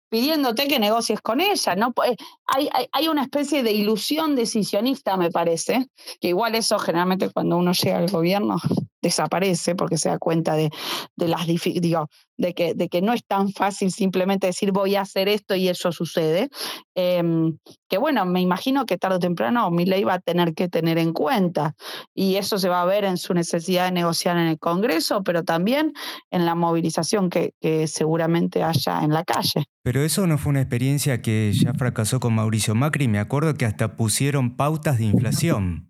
pidiéndote 0.10 0.68
que 0.68 0.80
negocies 0.80 1.22
con 1.22 1.42
ella. 1.42 1.76
¿no? 1.76 1.94
Hay, 1.98 2.70
hay, 2.74 2.88
hay, 2.92 3.08
una 3.08 3.24
especie 3.24 3.64
de 3.64 3.74
ilusión 3.74 4.36
decisionista, 4.36 5.18
me 5.18 5.32
parece, 5.32 5.88
que 6.22 6.30
igual 6.30 6.56
eso 6.56 6.80
generalmente 6.80 7.30
cuando 7.30 7.58
uno 7.58 7.74
llega 7.74 7.98
al 7.98 8.10
gobierno 8.10 8.58
desaparece 9.02 9.76
porque 9.76 9.98
se 9.98 10.10
da 10.10 10.18
cuenta 10.18 10.56
de, 10.56 10.70
de 11.16 11.28
las 11.28 11.46
digo, 11.46 12.10
de 12.38 12.54
que, 12.54 12.74
de 12.74 12.90
que 12.90 13.02
no 13.02 13.14
es 13.14 13.26
tan 13.26 13.52
fácil 13.52 13.92
simplemente 13.92 14.48
decir 14.48 14.72
voy 14.72 14.96
a 14.96 15.02
hacer 15.02 15.28
esto 15.28 15.56
y 15.56 15.68
eso 15.68 15.92
sucede. 15.92 16.50
Em, 16.96 17.58
que 17.90 17.98
bueno, 17.98 18.26
me 18.26 18.42
imagino 18.42 18.86
que 18.86 18.98
tarde 18.98 19.18
o 19.18 19.20
temprano 19.20 19.70
mi 19.72 19.86
ley 19.86 20.04
va 20.04 20.16
a 20.16 20.20
tener 20.20 20.54
que 20.54 20.68
tener 20.68 20.98
en 20.98 21.14
cuenta 21.14 21.76
y 22.14 22.36
eso 22.36 22.58
se 22.58 22.70
va 22.70 22.82
a 22.82 22.86
ver 22.86 23.04
en 23.04 23.18
su 23.18 23.34
necesidad 23.34 23.86
de 23.86 23.92
negociar 23.92 24.38
en 24.38 24.48
el 24.48 24.60
Congreso, 24.60 25.24
pero 25.24 25.44
también 25.44 25.94
en 26.32 26.46
la 26.46 26.56
movilización 26.56 27.30
que, 27.30 27.54
que 27.62 27.88
seguramente 27.88 28.64
haya 28.64 29.04
en 29.04 29.12
la 29.12 29.24
calle. 29.24 29.66
Pero 29.84 30.02
eso 30.02 30.28
no 30.28 30.38
fue 30.38 30.52
una 30.52 30.62
experiencia 30.62 31.22
que 31.22 31.52
ya 31.54 31.74
fracasó 31.74 32.20
con 32.20 32.36
Mauricio 32.36 32.76
Macri, 32.76 33.08
me 33.08 33.20
acuerdo 33.20 33.54
que 33.54 33.66
hasta 33.66 33.96
pusieron 33.96 34.58
pautas 34.58 34.98
de 34.98 35.06
inflación. 35.06 35.88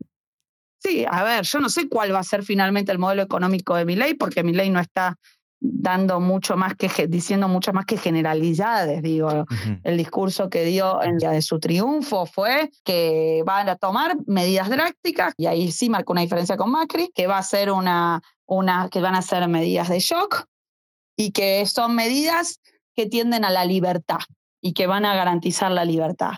Sí, 0.79 1.05
a 1.09 1.23
ver, 1.23 1.43
yo 1.43 1.59
no 1.59 1.69
sé 1.69 1.89
cuál 1.89 2.13
va 2.13 2.19
a 2.19 2.23
ser 2.23 2.43
finalmente 2.43 2.91
el 2.91 2.99
modelo 2.99 3.23
económico 3.23 3.75
de 3.75 3.85
mi 3.85 3.95
ley, 3.95 4.13
porque 4.13 4.43
mi 4.43 4.53
ley 4.53 4.69
no 4.69 4.79
está 4.79 5.17
dando 5.59 6.19
mucho 6.19 6.55
más 6.55 6.75
que 6.75 7.07
diciendo 7.07 7.47
mucho 7.47 7.73
más 7.73 7.85
que 7.85 7.97
generalidades, 7.97 9.01
digo, 9.01 9.45
el 9.83 9.97
discurso 9.97 10.49
que 10.49 10.63
dio 10.65 11.01
en 11.01 11.17
día 11.17 11.31
de 11.31 11.41
su 11.41 11.59
triunfo 11.59 12.25
fue 12.25 12.69
que 12.83 13.43
van 13.45 13.69
a 13.69 13.75
tomar 13.75 14.17
medidas 14.27 14.69
drásticas 14.69 15.33
y 15.37 15.47
ahí 15.47 15.71
sí 15.71 15.89
marca 15.89 16.11
una 16.11 16.21
diferencia 16.21 16.57
con 16.57 16.71
Macri, 16.71 17.11
que 17.13 17.27
va 17.27 17.37
a 17.37 17.43
ser 17.43 17.71
una 17.71 18.21
una 18.47 18.89
que 18.89 19.01
van 19.01 19.15
a 19.15 19.21
ser 19.21 19.47
medidas 19.47 19.89
de 19.89 19.99
shock 19.99 20.45
y 21.17 21.31
que 21.31 21.65
son 21.65 21.95
medidas 21.95 22.61
que 22.95 23.05
tienden 23.05 23.45
a 23.45 23.51
la 23.51 23.65
libertad 23.65 24.19
y 24.61 24.73
que 24.73 24.87
van 24.87 25.05
a 25.05 25.15
garantizar 25.15 25.71
la 25.71 25.85
libertad. 25.85 26.33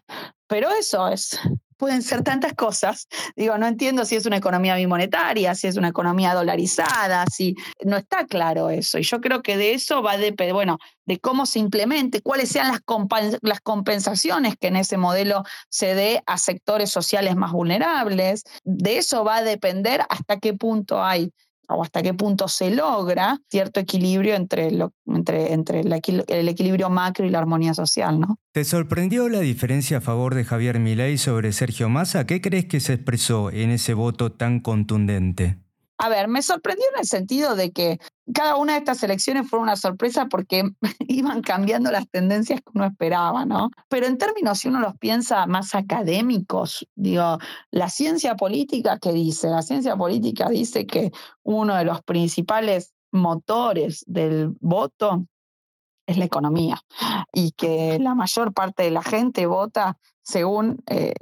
Pero 0.48 0.70
eso 0.72 1.08
es 1.08 1.40
pueden 1.80 2.04
ser 2.04 2.24
tantas 2.24 2.54
cosas. 2.54 3.08
Digo, 3.36 3.58
no 3.58 3.66
entiendo 3.66 4.06
si 4.06 4.16
es 4.16 4.26
una 4.26 4.38
economía 4.38 4.76
bimonetaria, 4.76 5.56
si 5.56 5.66
es 5.66 5.78
una 5.78 5.88
economía 5.88 6.36
dolarizada, 6.36 7.26
si 7.32 7.56
no 7.84 7.98
está 7.98 8.28
claro 8.28 8.70
eso. 8.70 9.00
Y 9.00 9.04
yo 9.04 9.22
creo 9.22 9.42
que 9.42 9.58
de 9.58 9.74
eso 9.74 10.04
va 10.04 10.12
a 10.12 10.18
depender, 10.18 10.54
bueno, 10.54 10.78
de 11.06 11.20
cómo 11.20 11.46
se 11.46 11.60
implemente, 11.60 12.22
cuáles 12.22 12.50
sean 12.50 12.68
las, 12.68 12.82
las 13.42 13.62
compensaciones 13.62 14.56
que 14.60 14.68
en 14.68 14.76
ese 14.76 14.98
modelo 14.98 15.44
se 15.70 15.96
dé 15.96 16.22
a 16.28 16.38
sectores 16.38 16.92
sociales 16.92 17.38
más 17.38 17.54
vulnerables. 17.54 18.44
De 18.66 18.98
eso 18.98 19.24
va 19.24 19.38
a 19.38 19.44
depender 19.44 20.04
hasta 20.10 20.38
qué 20.38 20.54
punto 20.54 21.02
hay 21.02 21.32
o 21.70 21.84
hasta 21.84 22.02
qué 22.02 22.14
punto 22.14 22.48
se 22.48 22.72
logra 22.72 23.40
cierto 23.50 23.80
equilibrio 23.80 24.36
entre, 24.36 24.70
entre, 25.06 25.54
entre 25.54 25.82
el 25.82 26.50
equilibrio 26.50 26.90
macro 26.90 27.26
y 27.26 27.30
la 27.30 27.40
armonía 27.40 27.74
social, 27.74 28.20
¿no? 28.20 28.40
¿Te 28.52 28.64
sorprendió 28.64 29.30
la 29.30 29.40
diferencia 29.40 29.98
a 29.98 30.02
favor 30.02 30.36
de 30.36 30.44
Javier 30.44 30.80
Milei 30.80 31.18
sobre 31.18 31.52
Sergio 31.52 31.90
Massa? 31.90 32.26
¿Qué 32.26 32.42
crees 32.42 32.66
que 32.66 32.80
se 32.80 32.94
expresó 32.94 33.52
en 33.52 33.70
ese 33.70 33.94
voto 33.94 34.32
tan 34.32 34.60
contundente? 34.60 35.58
A 36.02 36.08
ver, 36.08 36.30
me 36.30 36.42
sorprendió 36.42 36.86
en 36.94 37.02
el 37.02 37.06
sentido 37.06 37.56
de 37.56 37.72
que 37.72 38.00
cada 38.34 38.56
una 38.56 38.74
de 38.74 38.80
estas 38.80 39.04
elecciones 39.04 39.50
fue 39.50 39.60
una 39.60 39.76
sorpresa 39.76 40.28
porque 40.28 40.64
iban 41.10 41.42
cambiando 41.42 41.92
las 41.92 42.10
tendencias 42.10 42.62
que 42.62 42.72
uno 42.74 42.86
esperaba, 42.86 43.46
¿no? 43.46 43.70
Pero 43.90 44.06
en 44.06 44.18
términos, 44.18 44.60
si 44.60 44.70
uno 44.70 44.80
los 44.80 44.98
piensa 44.98 45.46
más 45.46 45.76
académicos, 45.76 46.88
digo, 46.96 47.38
la 47.72 47.90
ciencia 47.90 48.36
política, 48.38 48.98
¿qué 48.98 49.12
dice? 49.12 49.50
La 49.50 49.62
ciencia 49.62 49.98
política 49.98 50.48
dice 50.48 50.88
que 50.88 51.12
uno 51.44 51.76
de 51.76 51.84
los 51.84 52.02
principales 52.04 52.94
motores 53.12 54.06
del 54.08 54.56
voto 54.62 55.26
es 56.08 56.18
la 56.18 56.26
economía 56.26 56.82
y 57.34 57.52
que 57.52 58.00
la 58.00 58.16
mayor 58.16 58.54
parte 58.54 58.84
de 58.84 58.92
la 58.92 59.04
gente 59.04 59.46
vota 59.48 59.98
según 60.24 60.82
eh, 60.88 61.14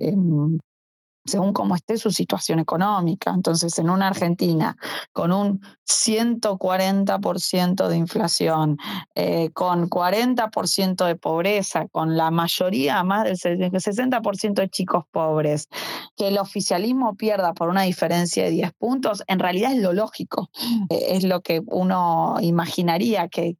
según 1.27 1.53
cómo 1.53 1.75
esté 1.75 1.97
su 1.97 2.11
situación 2.11 2.59
económica. 2.59 3.31
Entonces, 3.31 3.77
en 3.79 3.89
una 3.89 4.07
Argentina 4.07 4.77
con 5.11 5.31
un 5.31 5.61
140% 5.85 7.87
de 7.87 7.97
inflación, 7.97 8.77
eh, 9.15 9.49
con 9.51 9.89
40% 9.89 11.05
de 11.05 11.15
pobreza, 11.15 11.87
con 11.87 12.17
la 12.17 12.31
mayoría, 12.31 13.03
más 13.03 13.25
del 13.25 13.37
60% 13.37 14.61
de 14.61 14.69
chicos 14.69 15.05
pobres, 15.11 15.67
que 16.15 16.29
el 16.29 16.37
oficialismo 16.37 17.15
pierda 17.15 17.53
por 17.53 17.69
una 17.69 17.83
diferencia 17.83 18.43
de 18.43 18.51
10 18.51 18.73
puntos, 18.73 19.23
en 19.27 19.39
realidad 19.39 19.73
es 19.73 19.81
lo 19.81 19.93
lógico. 19.93 20.49
Eh, 20.89 21.05
es 21.09 21.23
lo 21.23 21.41
que 21.41 21.61
uno 21.65 22.37
imaginaría 22.41 23.27
que, 23.27 23.55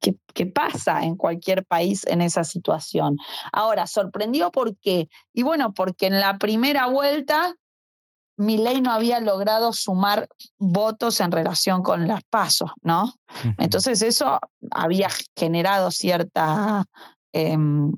que, 0.00 0.46
pasa 0.46 1.02
en 1.02 1.16
cualquier 1.16 1.64
país 1.64 2.06
en 2.06 2.20
esa 2.20 2.44
situación. 2.44 3.16
Ahora, 3.52 3.86
sorprendió 3.86 4.50
por 4.50 4.76
qué. 4.76 5.08
Y 5.32 5.42
bueno, 5.42 5.72
porque 5.72 6.06
en 6.06 6.20
la 6.20 6.38
primera 6.38 6.86
vuelta 6.86 7.54
ley 8.38 8.80
no 8.82 8.92
había 8.92 9.20
logrado 9.20 9.72
sumar 9.72 10.28
votos 10.58 11.20
en 11.20 11.32
relación 11.32 11.82
con 11.82 12.06
las 12.06 12.22
pasos, 12.24 12.70
¿no? 12.82 13.14
Entonces 13.58 14.02
eso 14.02 14.38
había 14.70 15.08
generado 15.34 15.90
cierta, 15.90 16.84
em, 17.32 17.92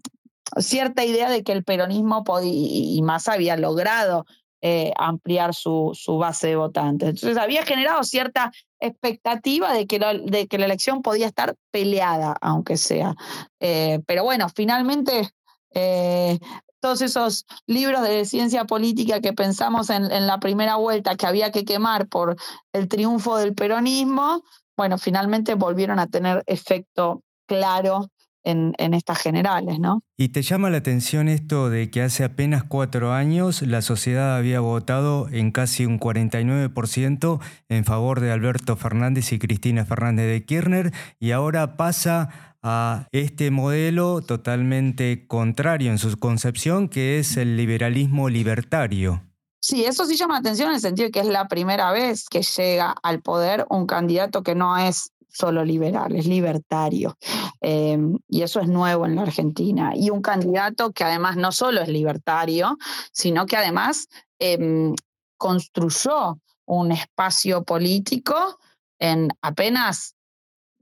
cierta 0.58 1.04
idea 1.04 1.28
de 1.28 1.42
que 1.42 1.52
el 1.52 1.64
peronismo 1.64 2.22
podía, 2.22 2.52
y 2.52 3.02
más 3.02 3.28
había 3.28 3.56
logrado 3.56 4.26
eh, 4.60 4.92
ampliar 4.96 5.54
su, 5.54 5.92
su, 5.94 6.18
base 6.18 6.48
de 6.48 6.56
votantes. 6.56 7.08
Entonces 7.10 7.38
había 7.38 7.64
generado 7.64 8.02
cierta 8.02 8.50
expectativa 8.80 9.72
de 9.72 9.86
que, 9.86 9.98
de 9.98 10.48
que 10.48 10.58
la 10.58 10.64
elección 10.64 11.00
podía 11.02 11.26
estar 11.26 11.54
peleada, 11.70 12.36
aunque 12.40 12.76
sea. 12.76 13.14
Eh, 13.60 14.00
pero 14.06 14.24
bueno, 14.24 14.48
finalmente 14.48 15.30
eh, 15.74 16.38
todos 16.80 17.02
esos 17.02 17.46
libros 17.66 18.02
de 18.02 18.24
ciencia 18.24 18.64
política 18.64 19.20
que 19.20 19.32
pensamos 19.32 19.90
en, 19.90 20.10
en, 20.10 20.26
la 20.26 20.40
primera 20.40 20.76
vuelta 20.76 21.16
que 21.16 21.26
había 21.26 21.52
que 21.52 21.64
quemar 21.64 22.08
por 22.08 22.36
el 22.72 22.88
triunfo 22.88 23.36
del 23.36 23.54
peronismo, 23.54 24.42
bueno, 24.76 24.98
finalmente 24.98 25.54
volvieron 25.54 26.00
a 26.00 26.08
tener 26.08 26.42
efecto 26.46 27.22
claro 27.46 28.10
en, 28.44 28.74
estas 28.94 29.18
generales, 29.18 29.78
¿no? 29.78 30.02
¿Y 30.16 30.30
te 30.30 30.42
llama 30.42 30.70
la 30.70 30.78
atención 30.78 31.28
esto 31.28 31.70
de 31.70 31.90
que 31.90 32.02
hace 32.02 32.24
apenas 32.24 32.64
cuatro 32.64 33.12
años 33.12 33.62
la 33.62 33.82
sociedad 33.82 34.36
había 34.36 34.60
votado 34.60 35.28
en 35.30 35.50
casi 35.52 35.84
un 35.84 36.00
49% 36.00 37.40
en 37.68 37.84
favor 37.84 38.20
de 38.20 38.32
Alberto 38.32 38.76
Fernández 38.76 39.32
y 39.32 39.38
Cristina 39.38 39.84
Fernández 39.84 40.26
de 40.26 40.44
Kirchner 40.44 40.92
y 41.20 41.32
ahora 41.32 41.76
pasa 41.76 42.48
a 42.62 43.06
este 43.12 43.50
modelo 43.50 44.20
totalmente 44.20 45.26
contrario 45.26 45.90
en 45.90 45.98
su 45.98 46.16
concepción, 46.18 46.88
que 46.88 47.18
es 47.18 47.36
el 47.36 47.56
liberalismo 47.56 48.28
libertario? 48.28 49.22
Sí, 49.60 49.84
eso 49.84 50.06
sí 50.06 50.16
llama 50.16 50.34
la 50.34 50.40
atención 50.40 50.68
en 50.68 50.76
el 50.76 50.80
sentido 50.80 51.06
de 51.06 51.12
que 51.12 51.20
es 51.20 51.26
la 51.26 51.48
primera 51.48 51.90
vez 51.92 52.28
que 52.28 52.42
llega 52.42 52.94
al 53.02 53.20
poder 53.20 53.66
un 53.70 53.86
candidato 53.86 54.42
que 54.42 54.54
no 54.54 54.76
es 54.76 55.12
solo 55.28 55.64
liberal, 55.64 56.14
es 56.14 56.26
libertario. 56.26 57.16
Em, 57.60 58.18
y 58.28 58.42
eso 58.42 58.60
es 58.60 58.68
nuevo 58.68 59.06
en 59.06 59.16
la 59.16 59.22
Argentina. 59.22 59.92
Y 59.94 60.10
un 60.10 60.22
candidato 60.22 60.92
que 60.92 61.04
además 61.04 61.36
no 61.36 61.52
solo 61.52 61.80
es 61.80 61.88
libertario, 61.88 62.76
sino 63.12 63.46
que 63.46 63.56
además 63.56 64.08
em, 64.38 64.94
construyó 65.36 66.38
un 66.66 66.92
espacio 66.92 67.64
político 67.64 68.58
en 68.98 69.28
apenas 69.42 70.14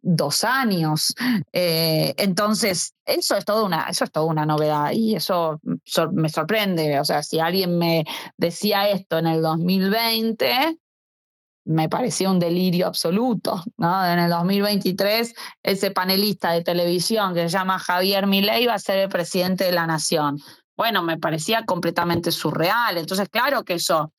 dos 0.06 0.44
años. 0.44 1.14
Eh, 1.52 2.14
entonces, 2.16 2.94
eso 3.04 3.36
es, 3.36 3.44
todo 3.44 3.66
una, 3.66 3.88
eso 3.88 4.04
es 4.04 4.12
toda 4.12 4.26
una 4.26 4.46
novedad 4.46 4.92
y 4.92 5.16
eso 5.16 5.60
me 6.12 6.28
sorprende. 6.28 7.00
O 7.00 7.04
sea, 7.04 7.22
si 7.22 7.40
alguien 7.40 7.78
me 7.78 8.04
decía 8.36 8.88
esto 8.88 9.18
en 9.18 9.26
el 9.26 9.42
2020, 9.42 10.78
me 11.66 11.88
pareció 11.88 12.30
un 12.30 12.38
delirio 12.38 12.86
absoluto. 12.86 13.62
¿no? 13.76 14.06
En 14.06 14.18
el 14.18 14.30
2023, 14.30 15.34
ese 15.62 15.90
panelista 15.90 16.52
de 16.52 16.62
televisión 16.62 17.34
que 17.34 17.42
se 17.42 17.48
llama 17.48 17.78
Javier 17.78 18.26
Milei 18.26 18.66
va 18.66 18.74
a 18.74 18.78
ser 18.78 18.98
el 18.98 19.08
presidente 19.08 19.64
de 19.64 19.72
la 19.72 19.86
nación. 19.86 20.38
Bueno, 20.76 21.02
me 21.02 21.18
parecía 21.18 21.64
completamente 21.64 22.30
surreal. 22.30 22.96
Entonces, 22.96 23.28
claro 23.28 23.64
que 23.64 23.74
eso 23.74 24.12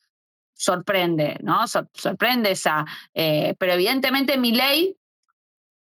sorprende, 0.54 1.38
¿no? 1.42 1.66
sorprende 1.68 2.52
esa. 2.52 2.86
Eh, 3.14 3.56
pero 3.58 3.74
evidentemente 3.74 4.38
Milei 4.38 4.98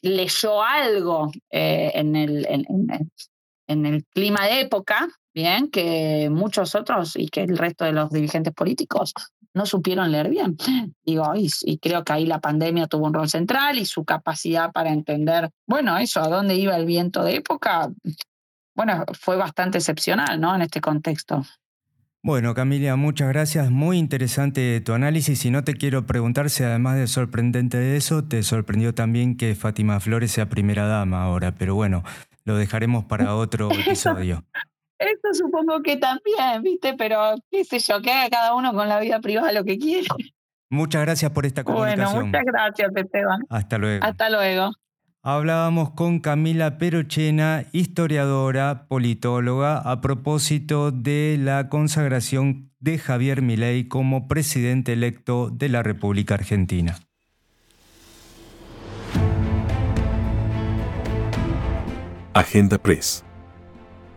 leyó 0.01 0.63
algo 0.63 1.31
eh, 1.49 1.91
en, 1.95 2.15
el, 2.15 2.47
en 3.67 3.85
el 3.85 4.05
clima 4.05 4.45
de 4.45 4.61
época, 4.61 5.09
bien, 5.37 5.69
que 5.69 6.29
muchos 6.31 6.73
otros 6.73 7.15
y 7.15 7.29
que 7.29 7.43
el 7.43 7.57
resto 7.57 7.85
de 7.85 7.93
los 7.93 8.09
dirigentes 8.09 8.53
políticos 8.53 9.13
no 9.53 9.65
supieron 9.67 10.11
leer 10.11 10.29
bien. 10.29 10.57
Digo, 11.05 11.31
y, 11.35 11.77
creo 11.77 12.03
que 12.03 12.13
ahí 12.13 12.25
la 12.25 12.41
pandemia 12.41 12.87
tuvo 12.87 13.05
un 13.05 13.13
rol 13.13 13.29
central 13.29 13.77
y 13.77 13.85
su 13.85 14.03
capacidad 14.03 14.71
para 14.71 14.91
entender, 14.91 15.49
bueno, 15.67 15.97
eso, 15.97 16.21
a 16.21 16.27
dónde 16.27 16.55
iba 16.55 16.75
el 16.75 16.85
viento 16.85 17.23
de 17.23 17.35
época, 17.35 17.89
bueno, 18.75 19.05
fue 19.19 19.35
bastante 19.35 19.77
excepcional, 19.77 20.39
¿no? 20.41 20.55
En 20.55 20.63
este 20.63 20.81
contexto. 20.81 21.43
Bueno, 22.23 22.53
Camilia, 22.55 22.95
muchas 22.95 23.29
gracias. 23.29 23.69
Muy 23.69 23.97
interesante 23.99 24.81
tu 24.81 24.93
análisis. 24.93 25.45
Y 25.45 25.51
no 25.51 25.63
te 25.63 25.75
quiero 25.75 26.05
preguntar 26.05 26.49
si 26.49 26.63
además 26.63 26.97
de 26.97 27.07
sorprendente 27.07 27.77
de 27.77 27.95
eso, 27.95 28.23
te 28.23 28.41
sorprendió 28.43 28.93
también 28.93 29.37
que 29.37 29.55
Fátima 29.55 29.99
Flores 29.99 30.31
sea 30.31 30.49
primera 30.49 30.87
dama 30.87 31.23
ahora. 31.23 31.55
Pero 31.55 31.75
bueno, 31.75 32.03
lo 32.43 32.57
dejaremos 32.57 33.05
para 33.05 33.35
otro 33.35 33.71
episodio. 33.71 34.43
Eso 34.99 35.33
supongo 35.33 35.81
que 35.81 35.97
también, 35.97 36.63
¿viste? 36.63 36.95
Pero 36.97 37.35
qué 37.51 37.63
sé 37.63 37.79
yo, 37.79 38.01
que 38.01 38.11
haga 38.11 38.29
cada 38.29 38.55
uno 38.55 38.73
con 38.73 38.89
la 38.89 38.99
vida 38.99 39.19
privada 39.19 39.51
lo 39.51 39.63
que 39.63 39.77
quiere. 39.77 40.07
Muchas 40.69 41.03
gracias 41.03 41.31
por 41.31 41.45
esta 41.45 41.63
comunicación. 41.63 42.13
Bueno, 42.13 42.25
muchas 42.25 42.45
gracias, 42.45 42.91
Esteban. 42.95 43.41
Hasta 43.49 43.77
luego. 43.77 44.03
Hasta 44.03 44.29
luego. 44.29 44.71
Hablábamos 45.23 45.91
con 45.91 46.19
Camila 46.19 46.77
Perochena, 46.77 47.65
historiadora, 47.73 48.87
politóloga, 48.87 49.77
a 49.77 49.99
propósito 49.99 50.91
de 50.91 51.37
la 51.39 51.69
consagración 51.69 52.71
de 52.79 52.97
Javier 52.97 53.41
Milei 53.41 53.87
como 53.87 54.27
presidente 54.27 54.93
electo 54.93 55.49
de 55.49 55.69
la 55.69 55.83
República 55.83 56.35
Argentina. 56.35 56.97
Agenda 62.33 62.77
Press. 62.77 63.26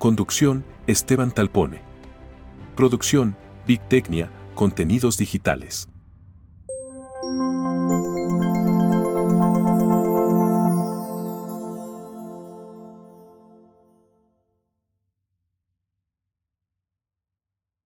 Conducción, 0.01 0.65
Esteban 0.87 1.31
Talpone. 1.31 1.83
Producción, 2.75 3.37
Big 3.67 3.87
Tecnia, 3.87 4.31
Contenidos 4.55 5.19
Digitales. 5.19 5.89